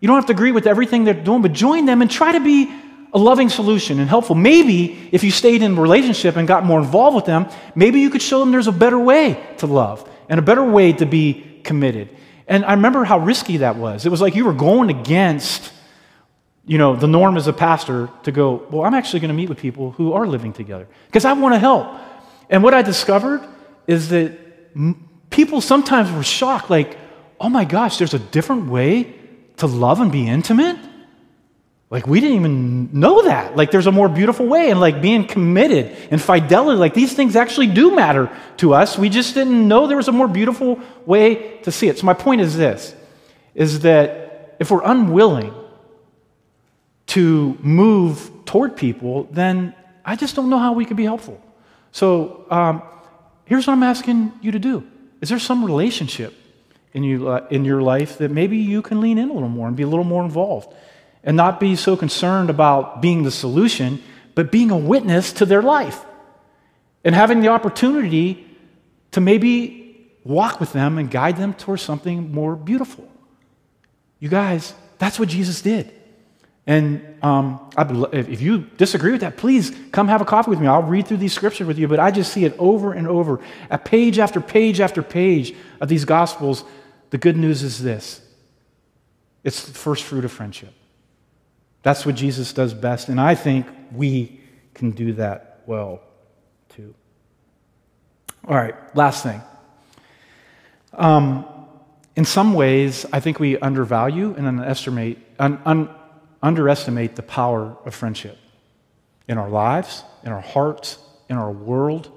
You 0.00 0.07
don't 0.07 0.16
have 0.16 0.26
to 0.26 0.35
agree 0.35 0.52
with 0.52 0.66
everything 0.66 1.04
they're 1.04 1.14
doing, 1.14 1.40
but 1.40 1.54
join 1.54 1.87
them 1.87 2.02
and 2.02 2.11
try 2.11 2.33
to 2.33 2.40
be 2.40 2.71
a 3.14 3.19
loving 3.19 3.49
solution 3.49 4.00
and 4.00 4.09
helpful. 4.09 4.35
Maybe 4.35 5.09
if 5.12 5.23
you 5.23 5.31
stayed 5.31 5.62
in 5.62 5.76
relationship 5.76 6.37
and 6.37 6.49
got 6.49 6.64
more 6.64 6.81
involved 6.81 7.14
with 7.14 7.26
them, 7.26 7.47
maybe 7.75 8.00
you 8.00 8.11
could 8.11 8.23
show 8.23 8.40
them 8.40 8.52
there's 8.52 8.69
a 8.69 8.73
better 8.73 8.99
way 8.99 9.38
to 9.59 9.66
love 9.66 10.09
and 10.28 10.38
a 10.38 10.42
better 10.42 10.64
way 10.64 10.92
to 10.95 11.04
be 11.04 11.61
committed. 11.62 12.09
And 12.47 12.64
I 12.64 12.73
remember 12.73 13.04
how 13.04 13.19
risky 13.19 13.59
that 13.59 13.76
was. 13.76 14.07
It 14.07 14.09
was 14.09 14.21
like 14.21 14.35
you 14.35 14.45
were 14.45 14.54
going 14.54 14.90
against, 14.90 15.73
you 16.64 16.78
know, 16.78 16.97
the 16.97 17.07
norm 17.07 17.37
as 17.37 17.47
a 17.47 17.52
pastor 17.52 18.09
to 18.23 18.33
go, 18.33 18.66
well, 18.71 18.85
I'm 18.85 18.95
actually 18.95 19.21
going 19.21 19.28
to 19.28 19.35
meet 19.35 19.49
with 19.49 19.59
people 19.59 19.92
who 19.92 20.14
are 20.14 20.26
living 20.26 20.52
together 20.52 20.88
because 21.07 21.25
I 21.25 21.35
want 21.35 21.54
to 21.54 21.59
help. 21.59 21.88
And 22.49 22.62
what 22.62 22.75
I 22.75 22.83
discovered 22.83 23.47
is 23.87 24.09
that 24.09 24.38
people 25.31 25.61
sometimes 25.61 26.11
were 26.11 26.23
shocked, 26.23 26.71
like, 26.71 26.97
oh 27.40 27.49
my 27.49 27.64
gosh, 27.64 27.99
there's 27.99 28.14
a 28.14 28.19
different 28.19 28.71
way 28.71 29.14
to 29.59 29.66
love 29.66 30.00
and 30.00 30.11
be 30.11 30.28
intimate? 30.28 30.78
Like, 31.93 32.07
we 32.07 32.21
didn't 32.21 32.37
even 32.37 32.89
know 32.99 33.21
that. 33.25 33.55
Like, 33.55 33.71
there's 33.71 33.87
a 33.87 33.93
more 33.93 34.09
beautiful 34.09 34.47
way, 34.47 34.71
and 34.71 34.81
like 34.81 35.03
being 35.03 35.27
committed 35.27 35.95
and 36.11 36.23
fidelity, 36.23 36.79
like 36.79 36.95
these 36.95 37.13
things 37.13 37.37
actually 37.37 37.67
do 37.67 37.95
matter 37.95 38.31
to 38.57 38.73
us. 38.73 38.97
We 38.97 39.11
just 39.11 39.35
didn't 39.35 39.69
know 39.69 39.87
there 39.87 39.99
was 39.99 40.09
a 40.09 40.13
more 40.13 40.27
beautiful 40.27 40.81
way 41.05 41.59
to 41.65 41.71
see 41.71 41.89
it. 41.89 41.99
So, 41.99 42.07
my 42.07 42.15
point 42.15 42.41
is 42.41 42.57
this 42.57 42.95
is 43.55 43.81
that 43.81 44.57
if 44.59 44.71
we're 44.71 44.83
unwilling 44.83 45.53
to 47.09 47.59
move 47.61 48.31
toward 48.47 48.75
people, 48.75 49.25
then 49.25 49.75
I 50.03 50.17
just 50.17 50.35
don't 50.35 50.49
know 50.49 50.59
how 50.59 50.73
we 50.73 50.87
could 50.87 50.97
be 50.97 51.05
helpful. 51.05 51.43
So, 51.91 52.47
um, 52.49 52.83
here's 53.45 53.67
what 53.67 53.75
I'm 53.75 53.83
asking 53.83 54.33
you 54.41 54.53
to 54.53 54.59
do 54.59 54.83
Is 55.21 55.29
there 55.29 55.39
some 55.39 55.63
relationship 55.63 56.33
in, 56.95 57.03
you, 57.05 57.29
uh, 57.29 57.47
in 57.51 57.67
your 57.67 57.83
life 57.83 58.17
that 58.17 58.31
maybe 58.31 58.57
you 58.57 58.81
can 58.81 59.03
lean 59.03 59.19
in 59.19 59.29
a 59.29 59.33
little 59.35 59.51
more 59.51 59.69
and 59.69 59.77
be 59.77 59.83
a 59.83 59.89
little 59.89 60.07
more 60.07 60.25
involved? 60.25 60.73
And 61.25 61.37
not 61.37 61.61
be 61.61 61.76
so 61.76 61.97
concerned 61.97 62.50
about 62.50 63.00
being 63.00 63.23
the 63.23 63.31
solution, 63.31 64.02
but 64.35 64.50
being 64.50 64.71
a 64.71 64.76
witness 64.76 65.33
to 65.35 65.47
their 65.47 65.62
life 65.62 66.05
and 67.05 67.14
having 67.14 67.41
the 67.41 67.49
opportunity 67.49 68.47
to 69.12 69.21
maybe 69.21 70.11
walk 70.25 70.61
with 70.61 70.73
them 70.73 70.99
and 70.99 71.11
guide 71.11 71.37
them 71.37 71.55
towards 71.55 71.83
something 71.83 72.33
more 72.33 72.57
beautiful. 72.57 73.09
You 74.19 74.29
guys, 74.29 74.75
that's 74.99 75.19
what 75.19 75.29
Jesus 75.29 75.62
did. 75.62 75.93
And 76.64 77.19
um, 77.25 77.71
if 78.12 78.41
you 78.41 78.61
disagree 78.76 79.11
with 79.11 79.23
that, 79.23 79.37
please 79.37 79.76
come 79.91 80.07
have 80.07 80.21
a 80.21 80.25
coffee 80.25 80.50
with 80.50 80.61
me. 80.61 80.69
I'll 80.69 80.83
read 80.83 81.09
through 81.09 81.17
these 81.17 81.33
scriptures 81.33 81.67
with 81.67 81.76
you, 81.76 81.88
but 81.88 81.99
I 81.99 82.12
just 82.12 82.33
see 82.33 82.45
it 82.45 82.55
over 82.57 82.93
and 82.93 83.09
over. 83.09 83.41
Page 83.85 84.21
after 84.21 84.41
page 84.41 84.81
after 84.81 85.02
page 85.02 85.57
of 85.81 85.88
these 85.88 86.05
gospels, 86.05 86.64
the 87.11 87.19
good 87.19 87.37
news 87.37 87.64
is 87.64 87.83
this 87.83 88.21
it's 89.43 89.67
the 89.67 89.75
first 89.75 90.05
fruit 90.05 90.25
of 90.25 90.31
friendship. 90.31 90.73
That's 91.83 92.07
what 92.07 92.15
Jesus 92.15 92.53
does 92.53 92.75
best, 92.75 93.09
and 93.09 93.21
I 93.21 93.35
think 93.35 93.67
we 93.93 94.41
can 94.75 94.93
do 94.93 95.15
that 95.15 95.62
well 95.67 96.01
too. 96.69 96.95
All 98.47 98.57
right, 98.57 98.75
last 98.97 99.23
thing. 99.23 99.41
Um, 100.95 101.47
in 102.17 102.25
some 102.25 102.55
ways, 102.55 103.07
I 103.12 103.21
think 103.21 103.41
we 103.41 103.59
undervalue 103.59 104.35
and 104.35 104.47
underestimate, 104.47 105.19
un, 105.39 105.61
un, 105.65 105.89
underestimate 106.43 107.17
the 107.17 107.23
power 107.23 107.77
of 107.85 107.95
friendship 107.95 108.39
in 109.29 109.39
our 109.39 109.49
lives, 109.49 110.05
in 110.25 110.33
our 110.33 110.41
hearts, 110.41 110.99
in 111.29 111.37
our 111.37 111.51
world. 111.51 112.11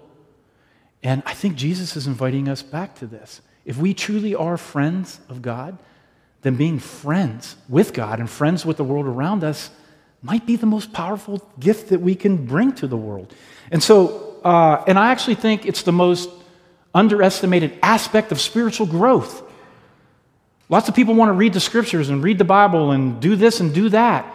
And 1.02 1.24
I 1.26 1.34
think 1.34 1.56
Jesus 1.56 1.96
is 1.96 2.08
inviting 2.08 2.50
us 2.50 2.62
back 2.62 2.96
to 2.96 3.08
this. 3.08 3.42
If 3.64 3.78
we 3.78 3.94
truly 3.94 4.36
are 4.36 4.58
friends 4.58 5.20
of 5.30 5.42
God, 5.42 5.78
then 6.46 6.56
being 6.56 6.78
friends 6.78 7.56
with 7.68 7.92
God 7.92 8.20
and 8.20 8.30
friends 8.30 8.68
with 8.68 8.78
the 8.78 8.84
world 8.84 9.08
around 9.08 9.44
us 9.44 9.72
might 10.22 10.46
be 10.46 10.56
the 10.56 10.68
most 10.68 10.94
powerful 10.94 11.42
gift 11.60 11.90
that 11.90 12.00
we 12.00 12.14
can 12.14 12.46
bring 12.46 12.72
to 12.74 12.86
the 12.86 12.96
world. 12.96 13.34
And 13.72 13.82
so, 13.82 14.40
uh, 14.44 14.84
and 14.86 15.00
I 15.00 15.10
actually 15.10 15.36
think 15.36 15.66
it's 15.66 15.82
the 15.82 15.92
most 15.92 16.30
underestimated 16.94 17.80
aspect 17.82 18.32
of 18.32 18.40
spiritual 18.40 18.86
growth. 18.86 19.42
Lots 20.70 20.88
of 20.88 20.94
people 20.94 21.16
want 21.16 21.30
to 21.30 21.34
read 21.34 21.54
the 21.54 21.60
scriptures 21.60 22.10
and 22.10 22.24
read 22.24 22.38
the 22.38 22.44
Bible 22.46 22.92
and 22.92 23.20
do 23.20 23.36
this 23.36 23.60
and 23.60 23.74
do 23.74 23.90
that. 23.90 24.32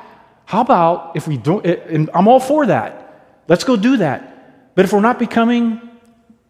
How 0.47 0.63
about 0.63 1.13
if 1.15 1.29
we 1.29 1.37
don't, 1.37 1.65
and 1.65 2.11
I'm 2.13 2.27
all 2.27 2.41
for 2.41 2.67
that. 2.67 3.25
Let's 3.47 3.63
go 3.63 3.77
do 3.77 3.99
that. 3.99 4.75
But 4.75 4.85
if 4.85 4.93
we're 4.93 5.01
not 5.01 5.21
becoming 5.21 5.90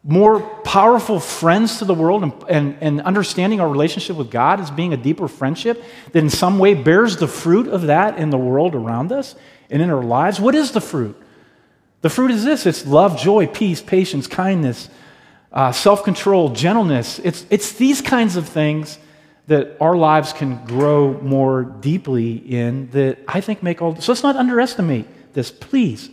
more 0.03 0.41
powerful 0.41 1.21
friends 1.21 1.79
to 1.79 1.85
the 1.85 1.93
world 1.95 2.23
and, 2.23 2.33
and, 2.49 2.77
and, 2.81 3.01
understanding 3.03 3.61
our 3.61 3.69
relationship 3.69 4.17
with 4.17 4.31
God 4.31 4.59
as 4.59 4.71
being 4.71 4.95
a 4.95 4.97
deeper 4.97 5.29
friendship 5.29 5.85
that 6.13 6.19
in 6.19 6.31
some 6.31 6.59
way 6.59 6.73
bears 6.73 7.19
the 7.19 7.29
fruit 7.29 7.69
of 7.69 7.83
that 7.83 8.17
in 8.19 8.31
the 8.31 8.39
world 8.39 8.75
around 8.75 9.13
us 9.13 9.35
and 9.69 9.83
in 9.83 9.91
our 9.91 10.03
lives. 10.03 10.41
What 10.41 10.55
is 10.55 10.73
the 10.73 10.81
fruit? 10.81 11.21
The 12.01 12.09
fruit 12.09 12.31
is 12.31 12.45
this 12.45 12.65
it's 12.65 12.87
love, 12.87 13.19
joy, 13.19 13.47
peace, 13.47 13.83
patience, 13.83 14.27
kindness, 14.27 14.89
uh, 15.53 15.73
self 15.73 16.03
control, 16.03 16.49
gentleness. 16.49 17.19
It's, 17.19 17.45
it's 17.51 17.73
these 17.75 18.01
kinds 18.01 18.37
of 18.37 18.49
things 18.49 18.99
that 19.49 19.77
our 19.81 19.97
lives 19.97 20.33
can 20.33 20.65
grow 20.65 21.21
more 21.21 21.65
deeply 21.65 22.37
in 22.37 22.89
that 22.91 23.19
I 23.29 23.43
think 23.43 23.63
make 23.63 23.83
all. 23.83 24.01
So 24.01 24.13
let's 24.13 24.23
not 24.23 24.37
underestimate 24.37 25.35
this, 25.35 25.51
please. 25.51 26.09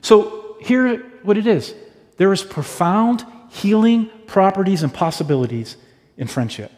So 0.00 0.58
here 0.60 0.98
what 1.22 1.36
it 1.36 1.48
is 1.48 1.74
there 2.16 2.32
is 2.32 2.42
profound 2.42 3.24
healing 3.50 4.10
properties 4.26 4.82
and 4.82 4.92
possibilities 4.92 5.76
in 6.16 6.26
friendship. 6.26 6.72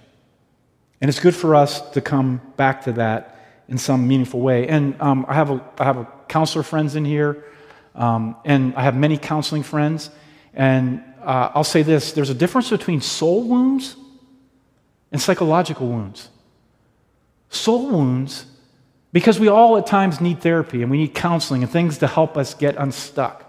And 1.01 1.09
it's 1.09 1.21
good 1.21 1.35
for 1.35 1.55
us 1.55 1.81
to 1.93 2.01
come 2.01 2.41
back 2.57 2.85
to 2.85 2.93
that 2.93 3.37
in 3.69 3.79
some 3.79 4.09
meaningful 4.09 4.41
way. 4.41 4.67
And 4.67 5.01
um, 5.01 5.25
I, 5.29 5.35
have 5.35 5.51
a, 5.51 5.65
I 5.79 5.85
have 5.85 5.97
a 5.97 6.09
counselor 6.29 6.63
friends 6.63 6.97
in 6.97 7.05
here, 7.05 7.45
um, 7.95 8.37
and 8.45 8.75
I 8.75 8.83
have 8.83 8.97
many 8.97 9.17
counseling 9.17 9.63
friends. 9.63 10.11
And 10.55 11.03
uh, 11.23 11.51
I'll 11.55 11.65
say 11.65 11.83
this 11.83 12.13
there's 12.13 12.31
a 12.31 12.35
difference 12.35 12.71
between 12.71 13.01
soul 13.01 13.45
wounds 13.45 13.97
and 15.13 15.21
psychological 15.21 15.87
wounds. 15.87 16.29
Soul 17.51 17.91
wounds, 17.91 18.47
because 19.13 19.41
we 19.41 19.49
all 19.49 19.79
at 19.79 19.87
times 19.87 20.21
need 20.21 20.41
therapy 20.41 20.83
and 20.83 20.91
we 20.91 20.99
need 20.99 21.15
counseling 21.15 21.63
and 21.63 21.71
things 21.71 21.99
to 21.99 22.07
help 22.07 22.37
us 22.37 22.55
get 22.55 22.77
unstuck 22.77 23.48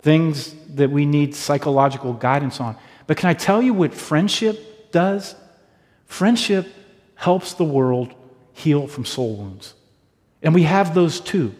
things 0.00 0.54
that 0.74 0.90
we 0.90 1.06
need 1.06 1.34
psychological 1.34 2.12
guidance 2.12 2.60
on. 2.60 2.76
But 3.06 3.16
can 3.16 3.28
I 3.28 3.34
tell 3.34 3.62
you 3.62 3.72
what 3.74 3.94
friendship 3.94 4.92
does? 4.92 5.34
Friendship 6.06 6.68
helps 7.14 7.54
the 7.54 7.64
world 7.64 8.14
heal 8.52 8.86
from 8.86 9.04
soul 9.04 9.36
wounds. 9.36 9.74
And 10.42 10.54
we 10.54 10.62
have 10.62 10.94
those 10.94 11.20
too. 11.20 11.54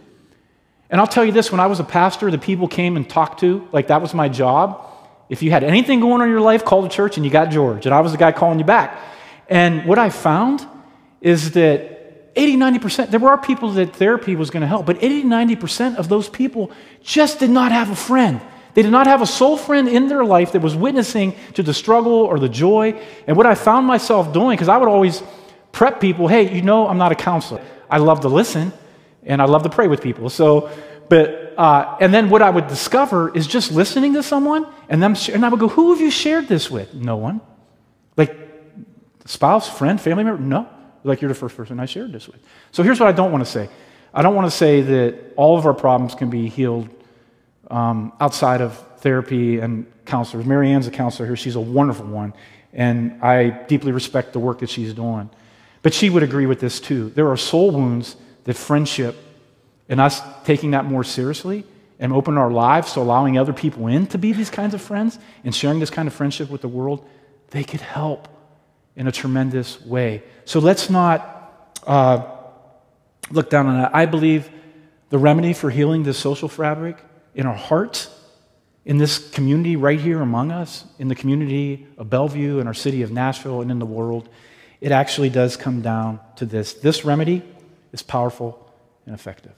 And 0.88 1.00
I'll 1.00 1.06
tell 1.06 1.24
you 1.24 1.32
this 1.32 1.50
when 1.50 1.60
I 1.60 1.66
was 1.66 1.80
a 1.80 1.84
pastor, 1.84 2.30
the 2.30 2.38
people 2.38 2.68
came 2.68 2.96
and 2.96 3.08
talked 3.08 3.40
to, 3.40 3.66
like 3.72 3.88
that 3.88 4.00
was 4.00 4.14
my 4.14 4.28
job. 4.28 4.82
If 5.28 5.42
you 5.42 5.50
had 5.50 5.64
anything 5.64 6.00
going 6.00 6.20
on 6.20 6.22
in 6.22 6.30
your 6.30 6.40
life, 6.40 6.64
call 6.64 6.82
the 6.82 6.88
church 6.88 7.16
and 7.16 7.26
you 7.26 7.32
got 7.32 7.50
George. 7.50 7.86
And 7.86 7.94
I 7.94 8.00
was 8.00 8.12
the 8.12 8.18
guy 8.18 8.30
calling 8.32 8.58
you 8.58 8.64
back. 8.64 9.00
And 9.48 9.84
what 9.86 9.98
I 9.98 10.10
found 10.10 10.66
is 11.20 11.52
that 11.52 11.95
80, 12.36 12.56
90%, 12.56 13.10
there 13.10 13.18
were 13.18 13.36
people 13.38 13.70
that 13.72 13.96
therapy 13.96 14.36
was 14.36 14.50
going 14.50 14.60
to 14.60 14.66
help, 14.66 14.84
but 14.84 15.02
80, 15.02 15.24
90% 15.24 15.96
of 15.96 16.08
those 16.08 16.28
people 16.28 16.70
just 17.02 17.40
did 17.40 17.50
not 17.50 17.72
have 17.72 17.90
a 17.90 17.96
friend. 17.96 18.40
They 18.74 18.82
did 18.82 18.92
not 18.92 19.06
have 19.06 19.22
a 19.22 19.26
soul 19.26 19.56
friend 19.56 19.88
in 19.88 20.08
their 20.08 20.22
life 20.22 20.52
that 20.52 20.60
was 20.60 20.76
witnessing 20.76 21.34
to 21.54 21.62
the 21.62 21.72
struggle 21.72 22.12
or 22.12 22.38
the 22.38 22.48
joy. 22.48 23.00
And 23.26 23.34
what 23.34 23.46
I 23.46 23.54
found 23.54 23.86
myself 23.86 24.34
doing, 24.34 24.50
because 24.50 24.68
I 24.68 24.76
would 24.76 24.88
always 24.88 25.22
prep 25.72 25.98
people, 25.98 26.28
hey, 26.28 26.54
you 26.54 26.60
know, 26.60 26.86
I'm 26.86 26.98
not 26.98 27.10
a 27.10 27.14
counselor. 27.14 27.64
I 27.88 27.98
love 27.98 28.20
to 28.20 28.28
listen 28.28 28.74
and 29.24 29.40
I 29.40 29.46
love 29.46 29.62
to 29.62 29.70
pray 29.70 29.88
with 29.88 30.02
people. 30.02 30.28
So, 30.28 30.70
but, 31.08 31.54
uh, 31.56 31.96
and 32.00 32.12
then 32.12 32.28
what 32.28 32.42
I 32.42 32.50
would 32.50 32.66
discover 32.66 33.34
is 33.34 33.46
just 33.46 33.72
listening 33.72 34.12
to 34.12 34.22
someone 34.22 34.66
and 34.90 35.02
them, 35.02 35.16
and 35.32 35.44
I 35.44 35.48
would 35.48 35.60
go, 35.60 35.68
who 35.68 35.92
have 35.92 36.00
you 36.02 36.10
shared 36.10 36.46
this 36.46 36.70
with? 36.70 36.92
No 36.92 37.16
one. 37.16 37.40
Like, 38.18 38.36
spouse, 39.24 39.70
friend, 39.70 39.98
family 39.98 40.24
member? 40.24 40.42
No 40.42 40.68
like 41.06 41.20
you're 41.20 41.28
the 41.28 41.34
first 41.34 41.56
person 41.56 41.80
I 41.80 41.86
shared 41.86 42.12
this 42.12 42.26
with. 42.26 42.40
So 42.72 42.82
here's 42.82 43.00
what 43.00 43.08
I 43.08 43.12
don't 43.12 43.32
want 43.32 43.44
to 43.44 43.50
say 43.50 43.68
I 44.12 44.22
don't 44.22 44.34
want 44.34 44.46
to 44.50 44.56
say 44.56 44.80
that 44.80 45.34
all 45.36 45.58
of 45.58 45.66
our 45.66 45.74
problems 45.74 46.14
can 46.14 46.30
be 46.30 46.48
healed 46.48 46.88
um, 47.70 48.12
outside 48.20 48.60
of 48.60 48.82
therapy 48.98 49.58
and 49.58 49.86
counselors. 50.04 50.46
Marianne's 50.46 50.86
a 50.86 50.90
counselor 50.90 51.26
here, 51.26 51.36
she's 51.36 51.56
a 51.56 51.60
wonderful 51.60 52.06
one, 52.06 52.32
and 52.72 53.22
I 53.22 53.50
deeply 53.50 53.92
respect 53.92 54.32
the 54.32 54.38
work 54.38 54.60
that 54.60 54.70
she's 54.70 54.94
doing. 54.94 55.30
But 55.82 55.94
she 55.94 56.10
would 56.10 56.22
agree 56.22 56.46
with 56.46 56.60
this 56.60 56.80
too. 56.80 57.10
There 57.10 57.30
are 57.30 57.36
soul 57.36 57.70
wounds 57.70 58.16
that 58.44 58.56
friendship 58.56 59.16
and 59.88 60.00
us 60.00 60.20
taking 60.44 60.72
that 60.72 60.84
more 60.84 61.04
seriously 61.04 61.64
and 61.98 62.12
opening 62.12 62.38
our 62.38 62.50
lives 62.50 62.92
to 62.94 63.00
allowing 63.00 63.38
other 63.38 63.52
people 63.52 63.86
in 63.86 64.06
to 64.08 64.18
be 64.18 64.32
these 64.32 64.50
kinds 64.50 64.74
of 64.74 64.82
friends 64.82 65.18
and 65.44 65.54
sharing 65.54 65.78
this 65.78 65.90
kind 65.90 66.08
of 66.08 66.14
friendship 66.14 66.50
with 66.50 66.60
the 66.60 66.68
world, 66.68 67.06
they 67.50 67.64
could 67.64 67.80
help 67.80 68.28
in 68.96 69.06
a 69.06 69.12
tremendous 69.12 69.80
way. 69.84 70.22
So 70.44 70.58
let's 70.58 70.90
not 70.90 71.78
uh, 71.86 72.24
look 73.30 73.50
down 73.50 73.66
on 73.66 73.80
that. 73.80 73.94
I 73.94 74.06
believe 74.06 74.50
the 75.10 75.18
remedy 75.18 75.52
for 75.52 75.70
healing 75.70 76.02
this 76.02 76.18
social 76.18 76.48
fabric 76.48 76.96
in 77.34 77.46
our 77.46 77.54
hearts, 77.54 78.10
in 78.84 78.98
this 78.98 79.30
community 79.30 79.76
right 79.76 80.00
here 80.00 80.20
among 80.20 80.50
us, 80.50 80.84
in 80.98 81.08
the 81.08 81.14
community 81.14 81.86
of 81.98 82.08
Bellevue, 82.08 82.58
in 82.58 82.66
our 82.66 82.74
city 82.74 83.02
of 83.02 83.10
Nashville, 83.10 83.60
and 83.60 83.70
in 83.70 83.78
the 83.78 83.86
world, 83.86 84.28
It 84.80 84.92
actually 84.92 85.30
does 85.30 85.56
come 85.56 85.80
down 85.80 86.20
to 86.36 86.44
this. 86.46 86.74
This 86.74 87.04
remedy 87.04 87.42
is 87.92 88.02
powerful 88.02 88.70
and 89.06 89.14
effective. 89.14 89.54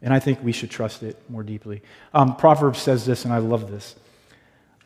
And 0.00 0.12
I 0.12 0.20
think 0.20 0.42
we 0.42 0.52
should 0.52 0.70
trust 0.70 1.02
it 1.02 1.18
more 1.28 1.42
deeply. 1.42 1.82
Um, 2.12 2.36
Proverbs 2.36 2.78
says 2.78 3.06
this, 3.06 3.24
and 3.24 3.32
I 3.32 3.38
love 3.38 3.70
this 3.70 3.96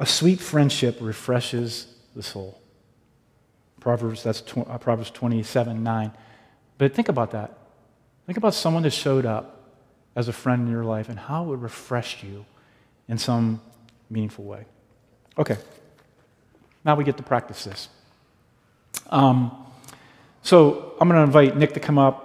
A 0.01 0.07
sweet 0.07 0.41
friendship 0.41 0.99
refreshes 1.01 1.95
the 2.15 2.23
soul. 2.23 2.61
Proverbs, 3.81 4.23
that's 4.23 4.41
tw- 4.41 4.59
uh, 4.69 4.79
Proverbs 4.79 5.11
27 5.11 5.83
9. 5.83 6.13
But 6.79 6.95
think 6.95 7.09
about 7.09 7.33
that. 7.33 7.57
Think 8.27 8.37
about 8.37 8.55
someone 8.55 8.83
that 8.83 8.91
showed 8.91 9.27
up 9.27 9.73
as 10.15 10.29
a 10.29 10.33
friend 10.33 10.67
in 10.67 10.73
your 10.73 10.85
life 10.85 11.09
and 11.09 11.19
how 11.19 11.53
it 11.53 11.57
refreshed 11.57 12.23
you 12.23 12.45
in 13.09 13.19
some 13.19 13.61
meaningful 14.11 14.45
way. 14.45 14.65
Okay, 15.39 15.57
now 16.85 16.95
we 16.95 17.05
get 17.05 17.17
to 17.17 17.23
practice 17.23 17.65
this. 17.65 17.89
Um, 19.11 19.67
so 20.43 20.95
I'm 21.01 21.09
going 21.09 21.21
to 21.21 21.25
invite 21.25 21.57
Nick 21.57 21.75
to 21.75 21.81
come 21.81 21.99
up. 21.99 22.25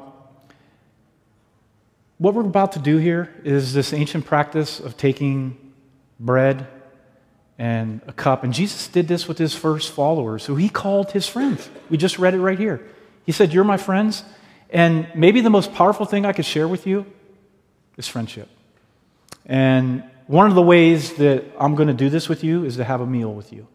What 2.18 2.34
we're 2.34 2.42
about 2.42 2.72
to 2.74 2.80
do 2.80 2.98
here 2.98 3.34
is 3.44 3.74
this 3.74 3.94
ancient 3.94 4.26
practice 4.26 4.80
of 4.80 4.98
taking 4.98 5.74
bread 6.20 6.68
and 7.58 8.02
a 8.08 8.13
cup. 8.13 8.44
And 8.44 8.54
Jesus 8.54 8.88
did 8.88 9.08
this 9.08 9.28
with 9.28 9.38
his 9.38 9.54
first 9.56 9.92
followers, 9.92 10.46
who 10.46 10.56
he 10.56 10.70
called 10.70 11.12
his 11.12 11.28
friends. 11.28 11.70
We 11.89 11.98
just 11.98 12.20
read 12.20 12.34
it 12.34 12.42
right 12.42 12.58
here. 12.58 12.82
He 13.26 13.32
said, 13.32 13.54
You're 13.54 13.63
my 13.63 13.78
friends. 13.78 14.24
And 14.70 15.08
maybe 15.13 15.42
the 15.42 15.52
most 15.52 15.74
powerful 15.74 16.06
thing 16.06 16.26
I 16.26 16.34
could 16.34 16.46
share 16.46 16.68
with 16.68 16.88
you 16.88 17.06
is 17.96 18.08
friendship. 18.08 18.50
And 19.46 20.04
one 20.28 20.48
of 20.48 20.56
the 20.56 20.62
ways 20.62 21.13
that 21.16 21.46
I'm 21.60 21.76
going 21.76 21.89
to 21.89 21.94
do 21.94 22.10
this 22.10 22.28
with 22.28 22.44
you 22.44 22.66
is 22.66 22.78
to 22.78 22.84
have 22.84 23.02
a 23.02 23.06
meal 23.06 23.34
with 23.34 23.54
you. 23.54 23.68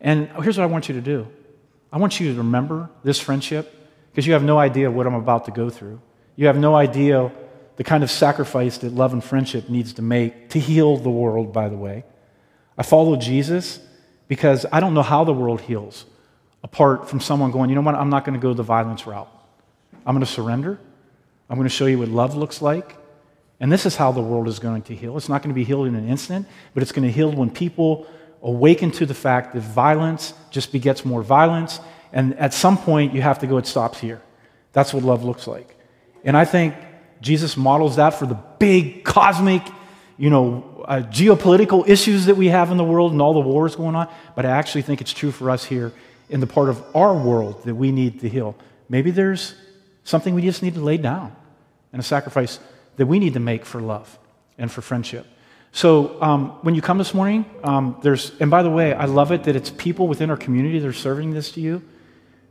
And 0.00 0.28
here's 0.42 0.56
what 0.56 0.64
I 0.64 0.66
want 0.66 0.88
you 0.88 0.94
to 0.94 1.00
do 1.00 1.28
I 1.92 1.98
want 1.98 2.18
you 2.18 2.32
to 2.32 2.38
remember 2.38 2.88
this 3.04 3.20
friendship 3.20 3.74
because 4.10 4.26
you 4.26 4.32
have 4.32 4.42
no 4.42 4.58
idea 4.58 4.90
what 4.90 5.06
I'm 5.06 5.14
about 5.14 5.44
to 5.46 5.50
go 5.50 5.70
through. 5.70 6.00
You 6.36 6.46
have 6.46 6.56
no 6.56 6.74
idea 6.74 7.30
the 7.76 7.84
kind 7.84 8.02
of 8.02 8.10
sacrifice 8.10 8.78
that 8.78 8.92
love 8.92 9.12
and 9.12 9.22
friendship 9.22 9.68
needs 9.68 9.94
to 9.94 10.02
make 10.02 10.50
to 10.50 10.58
heal 10.58 10.96
the 10.96 11.10
world, 11.10 11.52
by 11.52 11.68
the 11.68 11.76
way. 11.76 12.04
I 12.76 12.82
follow 12.82 13.16
Jesus 13.16 13.80
because 14.28 14.64
I 14.72 14.80
don't 14.80 14.94
know 14.94 15.02
how 15.02 15.24
the 15.24 15.32
world 15.32 15.60
heals 15.60 16.06
apart 16.62 17.08
from 17.08 17.20
someone 17.20 17.50
going, 17.50 17.70
you 17.70 17.76
know 17.76 17.82
what, 17.82 17.94
I'm 17.94 18.10
not 18.10 18.24
going 18.24 18.38
to 18.38 18.42
go 18.42 18.54
the 18.54 18.62
violence 18.62 19.06
route. 19.06 19.28
I'm 20.06 20.14
going 20.14 20.24
to 20.24 20.30
surrender. 20.30 20.78
I'm 21.50 21.56
going 21.56 21.68
to 21.68 21.74
show 21.74 21.86
you 21.86 21.98
what 21.98 22.08
love 22.08 22.36
looks 22.36 22.62
like. 22.62 22.96
And 23.60 23.70
this 23.70 23.86
is 23.86 23.96
how 23.96 24.10
the 24.12 24.20
world 24.20 24.48
is 24.48 24.58
going 24.58 24.82
to 24.82 24.94
heal. 24.94 25.16
It's 25.16 25.28
not 25.28 25.42
going 25.42 25.50
to 25.50 25.54
be 25.54 25.64
healed 25.64 25.86
in 25.86 25.94
an 25.94 26.08
instant, 26.08 26.46
but 26.74 26.82
it's 26.82 26.92
going 26.92 27.06
to 27.06 27.12
heal 27.12 27.30
when 27.30 27.50
people 27.50 28.06
awaken 28.42 28.90
to 28.92 29.06
the 29.06 29.14
fact 29.14 29.54
that 29.54 29.60
violence 29.60 30.34
just 30.50 30.72
begets 30.72 31.04
more 31.04 31.22
violence. 31.22 31.78
And 32.12 32.36
at 32.38 32.54
some 32.54 32.76
point, 32.76 33.14
you 33.14 33.22
have 33.22 33.38
to 33.40 33.46
go, 33.46 33.58
it 33.58 33.66
stops 33.66 34.00
here. 34.00 34.20
That's 34.72 34.92
what 34.92 35.04
love 35.04 35.22
looks 35.22 35.46
like. 35.46 35.76
And 36.24 36.36
I 36.36 36.44
think 36.44 36.74
Jesus 37.20 37.56
models 37.56 37.96
that 37.96 38.10
for 38.10 38.26
the 38.26 38.38
big 38.58 39.04
cosmic, 39.04 39.62
you 40.22 40.30
know, 40.30 40.84
uh, 40.86 41.02
geopolitical 41.10 41.88
issues 41.88 42.26
that 42.26 42.36
we 42.36 42.46
have 42.46 42.70
in 42.70 42.76
the 42.76 42.84
world 42.84 43.10
and 43.10 43.20
all 43.20 43.34
the 43.34 43.40
wars 43.40 43.74
going 43.74 43.96
on. 43.96 44.08
But 44.36 44.46
I 44.46 44.50
actually 44.50 44.82
think 44.82 45.00
it's 45.00 45.12
true 45.12 45.32
for 45.32 45.50
us 45.50 45.64
here 45.64 45.92
in 46.30 46.38
the 46.38 46.46
part 46.46 46.68
of 46.68 46.80
our 46.94 47.12
world 47.12 47.64
that 47.64 47.74
we 47.74 47.90
need 47.90 48.20
to 48.20 48.28
heal. 48.28 48.54
Maybe 48.88 49.10
there's 49.10 49.56
something 50.04 50.32
we 50.32 50.42
just 50.42 50.62
need 50.62 50.74
to 50.74 50.80
lay 50.80 50.96
down 50.96 51.34
and 51.92 51.98
a 51.98 52.04
sacrifice 52.04 52.60
that 52.98 53.06
we 53.06 53.18
need 53.18 53.34
to 53.34 53.40
make 53.40 53.64
for 53.64 53.80
love 53.80 54.16
and 54.58 54.70
for 54.70 54.80
friendship. 54.80 55.26
So 55.72 56.22
um, 56.22 56.50
when 56.62 56.76
you 56.76 56.82
come 56.82 56.98
this 56.98 57.14
morning, 57.14 57.44
um, 57.64 57.96
there's, 58.04 58.30
and 58.38 58.48
by 58.48 58.62
the 58.62 58.70
way, 58.70 58.94
I 58.94 59.06
love 59.06 59.32
it 59.32 59.42
that 59.44 59.56
it's 59.56 59.70
people 59.70 60.06
within 60.06 60.30
our 60.30 60.36
community 60.36 60.78
that 60.78 60.86
are 60.86 60.92
serving 60.92 61.32
this 61.32 61.50
to 61.52 61.60
you 61.60 61.82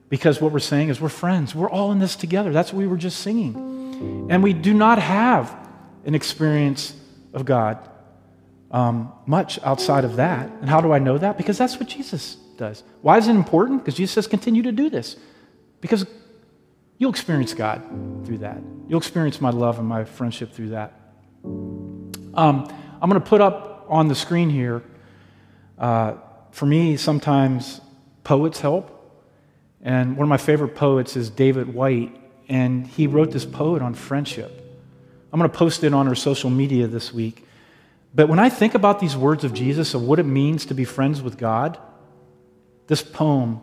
because 0.09 0.41
what 0.41 0.51
we're 0.51 0.59
saying 0.59 0.89
is 0.89 0.99
we're 0.99 1.07
friends. 1.07 1.55
We're 1.55 1.69
all 1.69 1.93
in 1.93 1.99
this 1.99 2.17
together. 2.17 2.51
That's 2.51 2.73
what 2.73 2.79
we 2.79 2.87
were 2.87 2.97
just 2.97 3.21
singing. 3.21 4.27
And 4.29 4.43
we 4.43 4.51
do 4.51 4.73
not 4.73 4.99
have 4.99 5.55
an 6.03 6.15
experience 6.15 6.95
of 7.33 7.45
God 7.45 7.89
um, 8.71 9.11
much 9.25 9.59
outside 9.63 10.05
of 10.05 10.15
that. 10.17 10.49
And 10.61 10.69
how 10.69 10.81
do 10.81 10.91
I 10.91 10.99
know 10.99 11.17
that? 11.17 11.37
Because 11.37 11.57
that's 11.57 11.77
what 11.77 11.89
Jesus 11.89 12.35
does. 12.57 12.83
Why 13.01 13.17
is 13.17 13.27
it 13.27 13.35
important? 13.35 13.83
Because 13.83 13.95
Jesus 13.95 14.13
says, 14.13 14.27
continue 14.27 14.63
to 14.63 14.71
do 14.71 14.89
this. 14.89 15.17
Because 15.81 16.05
You'll 17.01 17.09
experience 17.09 17.55
God 17.55 17.81
through 18.27 18.37
that. 18.37 18.61
You'll 18.87 18.99
experience 18.99 19.41
my 19.41 19.49
love 19.49 19.79
and 19.79 19.87
my 19.87 20.03
friendship 20.03 20.53
through 20.53 20.69
that. 20.69 20.93
Um, 21.43 22.71
I'm 23.01 23.09
going 23.09 23.19
to 23.19 23.27
put 23.27 23.41
up 23.41 23.87
on 23.89 24.07
the 24.07 24.13
screen 24.13 24.51
here. 24.51 24.83
Uh, 25.79 26.13
for 26.51 26.67
me, 26.67 26.97
sometimes 26.97 27.81
poets 28.23 28.59
help. 28.59 29.25
And 29.81 30.15
one 30.15 30.25
of 30.25 30.29
my 30.29 30.37
favorite 30.37 30.75
poets 30.75 31.17
is 31.17 31.31
David 31.31 31.73
Whyte. 31.73 32.15
and 32.47 32.85
he 32.85 33.07
wrote 33.07 33.31
this 33.31 33.45
poet 33.45 33.81
on 33.81 33.95
friendship. 33.95 34.60
I'm 35.31 35.39
going 35.39 35.49
to 35.49 35.57
post 35.57 35.83
it 35.83 35.93
on 35.93 36.07
our 36.07 36.15
social 36.15 36.49
media 36.49 36.87
this 36.87 37.13
week. 37.13 37.45
But 38.13 38.27
when 38.27 38.39
I 38.39 38.49
think 38.49 38.75
about 38.75 38.99
these 38.99 39.15
words 39.15 39.43
of 39.43 39.53
Jesus, 39.53 39.93
of 39.93 40.03
what 40.03 40.19
it 40.19 40.25
means 40.25 40.65
to 40.65 40.73
be 40.73 40.83
friends 40.83 41.21
with 41.21 41.37
God, 41.37 41.77
this 42.87 43.01
poem 43.01 43.61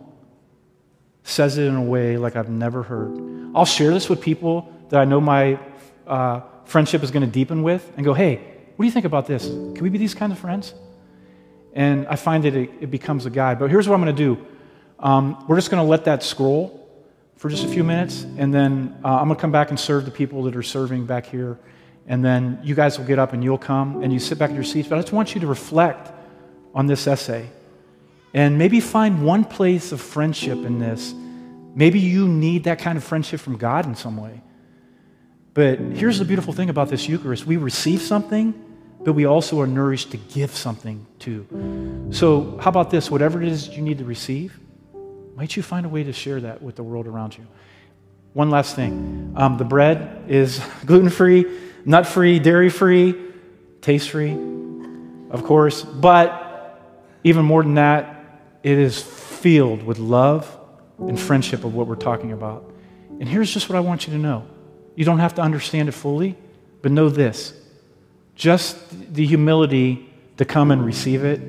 says 1.23 1.59
it 1.59 1.65
in 1.65 1.75
a 1.75 1.83
way 1.83 2.17
like 2.17 2.37
I've 2.37 2.49
never 2.49 2.83
heard. 2.83 3.53
I'll 3.55 3.67
share 3.67 3.93
this 3.93 4.09
with 4.09 4.21
people 4.23 4.73
that 4.89 4.99
I 4.99 5.05
know 5.05 5.21
my 5.21 5.59
uh, 6.07 6.41
friendship 6.65 7.03
is 7.03 7.11
going 7.11 7.25
to 7.25 7.31
deepen 7.31 7.63
with 7.63 7.93
and 7.97 8.05
go, 8.05 8.15
hey, 8.15 8.37
what 8.77 8.85
do 8.85 8.87
you 8.87 8.93
think 8.93 9.05
about 9.05 9.27
this? 9.27 9.47
Can 9.47 9.81
we 9.83 9.91
be 9.91 9.99
these 9.99 10.15
kinds 10.15 10.33
of 10.33 10.39
friends? 10.39 10.73
And 11.75 12.07
I 12.07 12.17
find 12.17 12.45
that 12.45 12.55
it, 12.55 12.71
it 12.81 12.91
becomes 12.91 13.27
a 13.27 13.31
guide. 13.31 13.59
But 13.59 13.71
here's 13.71 13.87
what 13.87 13.95
I'm 13.95 14.03
going 14.03 14.15
to 14.15 14.23
do 14.23 14.47
um, 15.01 15.45
we're 15.47 15.57
just 15.57 15.71
going 15.71 15.85
to 15.85 15.89
let 15.89 16.05
that 16.07 16.23
scroll 16.23 16.78
for 17.38 17.48
just 17.48 17.64
a 17.64 17.68
few 17.68 17.85
minutes, 17.85 18.27
and 18.37 18.53
then 18.53 18.98
uh, 19.05 19.16
I'm 19.16 19.29
going 19.29 19.37
to 19.37 19.40
come 19.40 19.53
back 19.53 19.70
and 19.70 19.79
serve 19.79 20.05
the 20.05 20.11
people 20.11 20.42
that 20.42 20.57
are 20.57 20.62
serving 20.62 21.07
back 21.07 21.24
here. 21.24 21.59
And 22.09 22.24
then 22.24 22.59
you 22.64 22.74
guys 22.74 22.98
will 22.98 23.07
get 23.07 23.18
up 23.18 23.33
and 23.33 23.44
you'll 23.44 23.59
come 23.59 24.03
and 24.03 24.12
you 24.12 24.18
sit 24.18 24.38
back 24.38 24.51
in 24.51 24.57
your 24.57 24.64
seats. 24.64 24.88
But 24.88 24.98
I 24.98 25.03
just 25.03 25.12
want 25.12 25.35
you 25.35 25.40
to 25.42 25.46
reflect 25.46 26.11
on 26.74 26.87
this 26.87 27.07
essay 27.07 27.48
and 28.35 28.59
maybe 28.59 28.81
find 28.81 29.24
one 29.24 29.44
place 29.44 29.92
of 29.92 30.01
friendship 30.01 30.59
in 30.59 30.79
this. 30.79 31.14
Maybe 31.74 32.01
you 32.01 32.27
need 32.27 32.64
that 32.64 32.81
kind 32.81 32.98
of 32.98 33.05
friendship 33.05 33.40
from 33.40 33.57
God 33.57 33.87
in 33.87 33.94
some 33.94 34.16
way. 34.16 34.42
But 35.55 35.79
here's 35.79 36.18
the 36.18 36.24
beautiful 36.24 36.53
thing 36.53 36.70
about 36.70 36.88
this 36.88 37.09
Eucharist 37.09 37.46
we 37.46 37.57
receive 37.57 38.01
something, 38.01 38.55
but 39.05 39.12
we 39.12 39.27
also 39.27 39.61
are 39.61 39.66
nourished 39.66 40.11
to 40.11 40.16
give 40.16 40.51
something 40.51 41.07
too. 41.18 41.46
So, 42.11 42.59
how 42.59 42.70
about 42.70 42.90
this? 42.90 43.11
Whatever 43.11 43.42
it 43.42 43.48
is 43.48 43.68
you 43.68 43.83
need 43.83 43.98
to 43.98 44.05
receive, 44.05 44.59
might 45.38 45.55
you 45.57 45.62
find 45.62 45.87
a 45.87 45.88
way 45.88 46.03
to 46.03 46.12
share 46.12 46.40
that 46.40 46.61
with 46.61 46.74
the 46.74 46.83
world 46.83 47.07
around 47.07 47.38
you? 47.38 47.46
One 48.33 48.51
last 48.51 48.74
thing. 48.74 49.35
Um, 49.37 49.57
the 49.57 49.62
bread 49.62 50.24
is 50.27 50.61
gluten 50.85 51.11
free, 51.11 51.46
nut 51.85 52.09
free, 52.09 52.40
dairy 52.40 52.70
free, 52.70 53.14
taste 53.81 54.11
free, 54.11 54.37
of 55.31 55.44
course, 55.44 55.85
but 55.85 56.83
even 57.22 57.44
more 57.44 57.62
than 57.62 57.74
that, 57.74 58.40
it 58.64 58.79
is 58.79 59.01
filled 59.01 59.85
with 59.85 60.01
love 60.01 60.59
and 60.98 61.18
friendship 61.18 61.62
of 61.62 61.72
what 61.72 61.87
we're 61.87 61.94
talking 61.94 62.33
about. 62.33 62.68
And 63.20 63.29
here's 63.29 63.55
just 63.55 63.68
what 63.68 63.77
I 63.77 63.81
want 63.81 64.09
you 64.09 64.12
to 64.14 64.18
know. 64.18 64.44
You 64.96 65.05
don't 65.05 65.20
have 65.20 65.37
to 65.37 65.42
understand 65.42 65.88
it 65.88 65.92
fully, 65.92 66.37
but 66.83 66.90
know 66.90 67.11
this. 67.11 67.55
Just 68.35 69.14
the 69.14 69.24
humility 69.24 70.12
to 70.37 70.44
come 70.44 70.72
and 70.72 70.85
receive 70.85 71.22
it, 71.22 71.40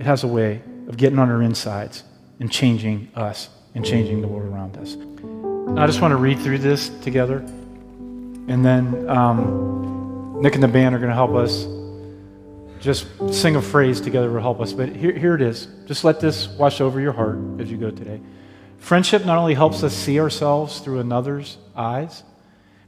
it 0.00 0.06
has 0.06 0.24
a 0.24 0.28
way 0.28 0.60
of 0.88 0.96
getting 0.96 1.20
on 1.20 1.30
our 1.30 1.40
insides 1.40 2.02
and 2.42 2.50
changing 2.50 3.08
us 3.14 3.48
and 3.76 3.86
changing 3.86 4.20
the 4.20 4.26
world 4.26 4.52
around 4.52 4.76
us. 4.76 4.96
I 5.78 5.86
just 5.86 6.00
want 6.00 6.10
to 6.10 6.16
read 6.16 6.40
through 6.40 6.58
this 6.58 6.88
together, 6.88 7.36
and 7.36 8.64
then 8.64 9.08
um, 9.08 10.40
Nick 10.42 10.54
and 10.56 10.62
the 10.62 10.66
band 10.66 10.92
are 10.92 10.98
going 10.98 11.10
to 11.10 11.14
help 11.14 11.36
us 11.36 11.68
just 12.80 13.06
sing 13.32 13.54
a 13.54 13.62
phrase 13.62 14.00
together 14.00 14.28
will 14.28 14.40
help 14.40 14.60
us. 14.60 14.72
But 14.72 14.88
here, 14.88 15.16
here 15.16 15.36
it 15.36 15.40
is. 15.40 15.68
Just 15.86 16.02
let 16.02 16.18
this 16.18 16.48
wash 16.48 16.80
over 16.80 17.00
your 17.00 17.12
heart 17.12 17.38
as 17.60 17.70
you 17.70 17.76
go 17.76 17.92
today. 17.92 18.20
Friendship 18.78 19.24
not 19.24 19.38
only 19.38 19.54
helps 19.54 19.84
us 19.84 19.94
see 19.94 20.18
ourselves 20.18 20.80
through 20.80 20.98
another's 20.98 21.58
eyes, 21.76 22.24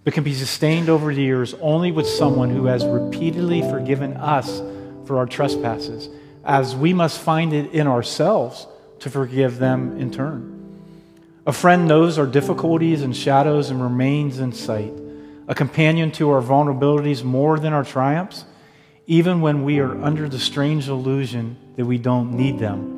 but 0.03 0.15
can 0.15 0.25
be 0.25 0.35
sustained 0.35 0.89
over 0.89 1.15
the 1.15 1.23
years 1.23 1.55
only 1.61 1.93
with 1.93 2.09
someone 2.09 2.51
who 2.51 2.67
has 2.67 2.85
repeatedly 2.85 3.63
forgiven 3.63 4.17
us 4.17 4.61
for 5.07 5.19
our 5.19 5.27
trespasses, 5.27 6.09
as 6.45 6.75
we 6.75 6.93
must 6.93 7.21
find 7.21 7.53
it 7.53 7.71
in 7.71 7.87
ourselves 7.87 8.67
to 9.05 9.11
forgive 9.11 9.59
them 9.59 9.99
in 9.99 10.11
turn. 10.11 10.51
A 11.47 11.53
friend 11.53 11.87
knows 11.87 12.19
our 12.19 12.27
difficulties 12.27 13.03
and 13.03 13.15
shadows 13.15 13.71
and 13.71 13.83
remains 13.83 14.39
in 14.39 14.53
sight. 14.53 14.93
A 15.47 15.55
companion 15.55 16.11
to 16.13 16.31
our 16.31 16.41
vulnerabilities 16.41 17.23
more 17.23 17.59
than 17.59 17.73
our 17.73 17.85
triumphs 17.85 18.47
even 19.07 19.43
when 19.43 19.65
we 19.65 19.79
are 19.81 20.03
under 20.03 20.27
the 20.29 20.39
strange 20.39 20.89
illusion 20.89 21.57
that 21.77 21.85
we 21.85 21.99
don't 21.99 22.33
need 22.33 22.59
them. 22.59 22.93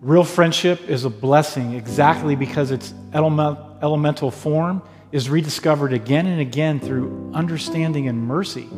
Real 0.00 0.24
friendship 0.24 0.88
is 0.88 1.04
a 1.04 1.10
blessing 1.10 1.74
exactly 1.74 2.34
because 2.34 2.72
its 2.72 2.92
elemental 3.12 4.32
form 4.32 4.82
is 5.12 5.30
rediscovered 5.30 5.92
again 5.92 6.26
and 6.26 6.40
again 6.40 6.80
through 6.80 7.30
understanding 7.34 8.08
and 8.08 8.20
mercy. 8.26 8.68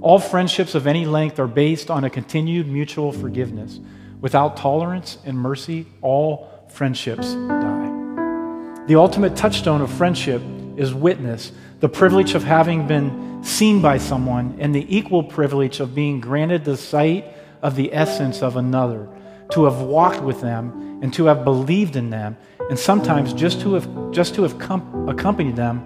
All 0.00 0.18
friendships 0.18 0.74
of 0.74 0.86
any 0.86 1.04
length 1.04 1.38
are 1.38 1.46
based 1.46 1.90
on 1.90 2.04
a 2.04 2.10
continued 2.10 2.68
mutual 2.68 3.12
forgiveness. 3.12 3.78
Without 4.20 4.56
tolerance 4.56 5.16
and 5.24 5.38
mercy, 5.38 5.86
all 6.02 6.66
friendships 6.68 7.32
die. 7.34 8.84
The 8.86 8.96
ultimate 8.96 9.34
touchstone 9.34 9.80
of 9.80 9.90
friendship 9.90 10.42
is 10.76 10.92
witness, 10.92 11.52
the 11.80 11.88
privilege 11.88 12.34
of 12.34 12.44
having 12.44 12.86
been 12.86 13.42
seen 13.42 13.80
by 13.80 13.96
someone, 13.96 14.56
and 14.58 14.74
the 14.74 14.84
equal 14.94 15.22
privilege 15.22 15.80
of 15.80 15.94
being 15.94 16.20
granted 16.20 16.64
the 16.64 16.76
sight 16.76 17.24
of 17.62 17.76
the 17.76 17.94
essence 17.94 18.42
of 18.42 18.56
another, 18.56 19.08
to 19.52 19.64
have 19.64 19.80
walked 19.80 20.22
with 20.22 20.40
them 20.40 21.00
and 21.02 21.14
to 21.14 21.24
have 21.24 21.44
believed 21.44 21.96
in 21.96 22.10
them, 22.10 22.36
and 22.68 22.78
sometimes 22.78 23.32
just 23.32 23.60
to 23.62 23.74
have, 23.74 24.12
just 24.12 24.34
to 24.34 24.42
have 24.42 24.58
com- 24.58 25.08
accompanied 25.08 25.56
them 25.56 25.82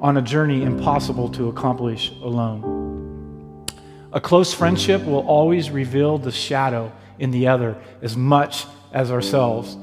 on 0.00 0.18
a 0.18 0.22
journey 0.22 0.62
impossible 0.62 1.28
to 1.30 1.48
accomplish 1.48 2.10
alone. 2.22 3.66
A 4.12 4.20
close 4.20 4.52
friendship 4.52 5.04
will 5.04 5.26
always 5.26 5.70
reveal 5.70 6.18
the 6.18 6.32
shadow 6.32 6.92
in 7.18 7.30
the 7.30 7.48
other 7.48 7.76
as 8.02 8.16
much 8.16 8.66
as 8.92 9.10
ourselves. 9.10 9.76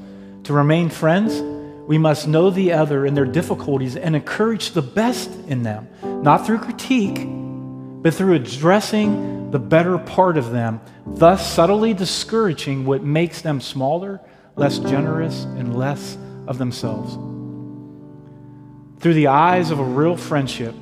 To 0.44 0.52
remain 0.52 0.88
friends, 0.88 1.40
we 1.86 1.98
must 1.98 2.26
know 2.26 2.50
the 2.50 2.72
other 2.72 3.06
and 3.06 3.16
their 3.16 3.26
difficulties 3.26 3.96
and 3.96 4.16
encourage 4.16 4.70
the 4.72 4.82
best 4.82 5.30
in 5.46 5.62
them, 5.62 5.88
not 6.02 6.46
through 6.46 6.58
critique, 6.58 7.26
but 8.02 8.14
through 8.14 8.34
addressing 8.34 9.50
the 9.50 9.58
better 9.58 9.96
part 9.98 10.36
of 10.36 10.50
them, 10.50 10.80
thus 11.06 11.52
subtly 11.52 11.94
discouraging 11.94 12.84
what 12.84 13.02
makes 13.02 13.40
them 13.42 13.60
smaller, 13.60 14.20
less 14.56 14.78
generous, 14.78 15.44
and 15.44 15.76
less 15.76 16.18
of 16.46 16.58
themselves. 16.58 17.14
Through 19.00 19.14
the 19.14 19.28
eyes 19.28 19.70
of 19.70 19.78
a 19.78 19.84
real 19.84 20.16
friendship, 20.16 20.74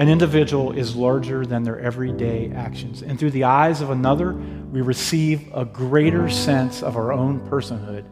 an 0.00 0.08
individual 0.08 0.72
is 0.72 0.96
larger 0.96 1.44
than 1.44 1.62
their 1.62 1.78
everyday 1.78 2.50
actions. 2.52 3.02
And 3.02 3.18
through 3.18 3.32
the 3.32 3.44
eyes 3.44 3.82
of 3.82 3.90
another, 3.90 4.32
we 4.32 4.80
receive 4.80 5.52
a 5.54 5.66
greater 5.66 6.30
sense 6.30 6.82
of 6.82 6.96
our 6.96 7.12
own 7.12 7.38
personhood, 7.50 8.06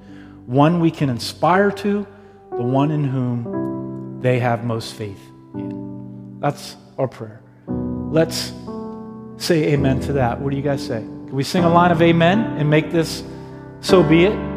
one 0.45 0.81
we 0.81 0.91
can 0.91 1.09
inspire 1.09 1.71
to, 1.71 2.07
the 2.51 2.63
one 2.63 2.91
in 2.91 3.05
whom 3.05 4.21
they 4.21 4.39
have 4.39 4.65
most 4.65 4.97
faith 4.97 5.21
in. 5.55 6.39
That's 6.41 6.77
our 6.99 7.09
prayer. 7.09 7.41
Let's 7.67 8.53
say 9.39 9.73
amen 9.73 10.01
to 10.01 10.13
that. 10.13 10.39
What 10.39 10.51
do 10.51 10.57
you 10.57 10.63
guys 10.63 10.87
say? 10.87 11.01
Can 11.01 11.35
we 11.35 11.43
sing 11.43 11.65
a 11.65 11.71
line 11.71 11.91
of 11.91 12.03
amen 12.03 12.59
and 12.59 12.69
make 12.69 12.91
this 12.91 13.25
so 13.81 14.03
be 14.03 14.27
it? 14.27 14.48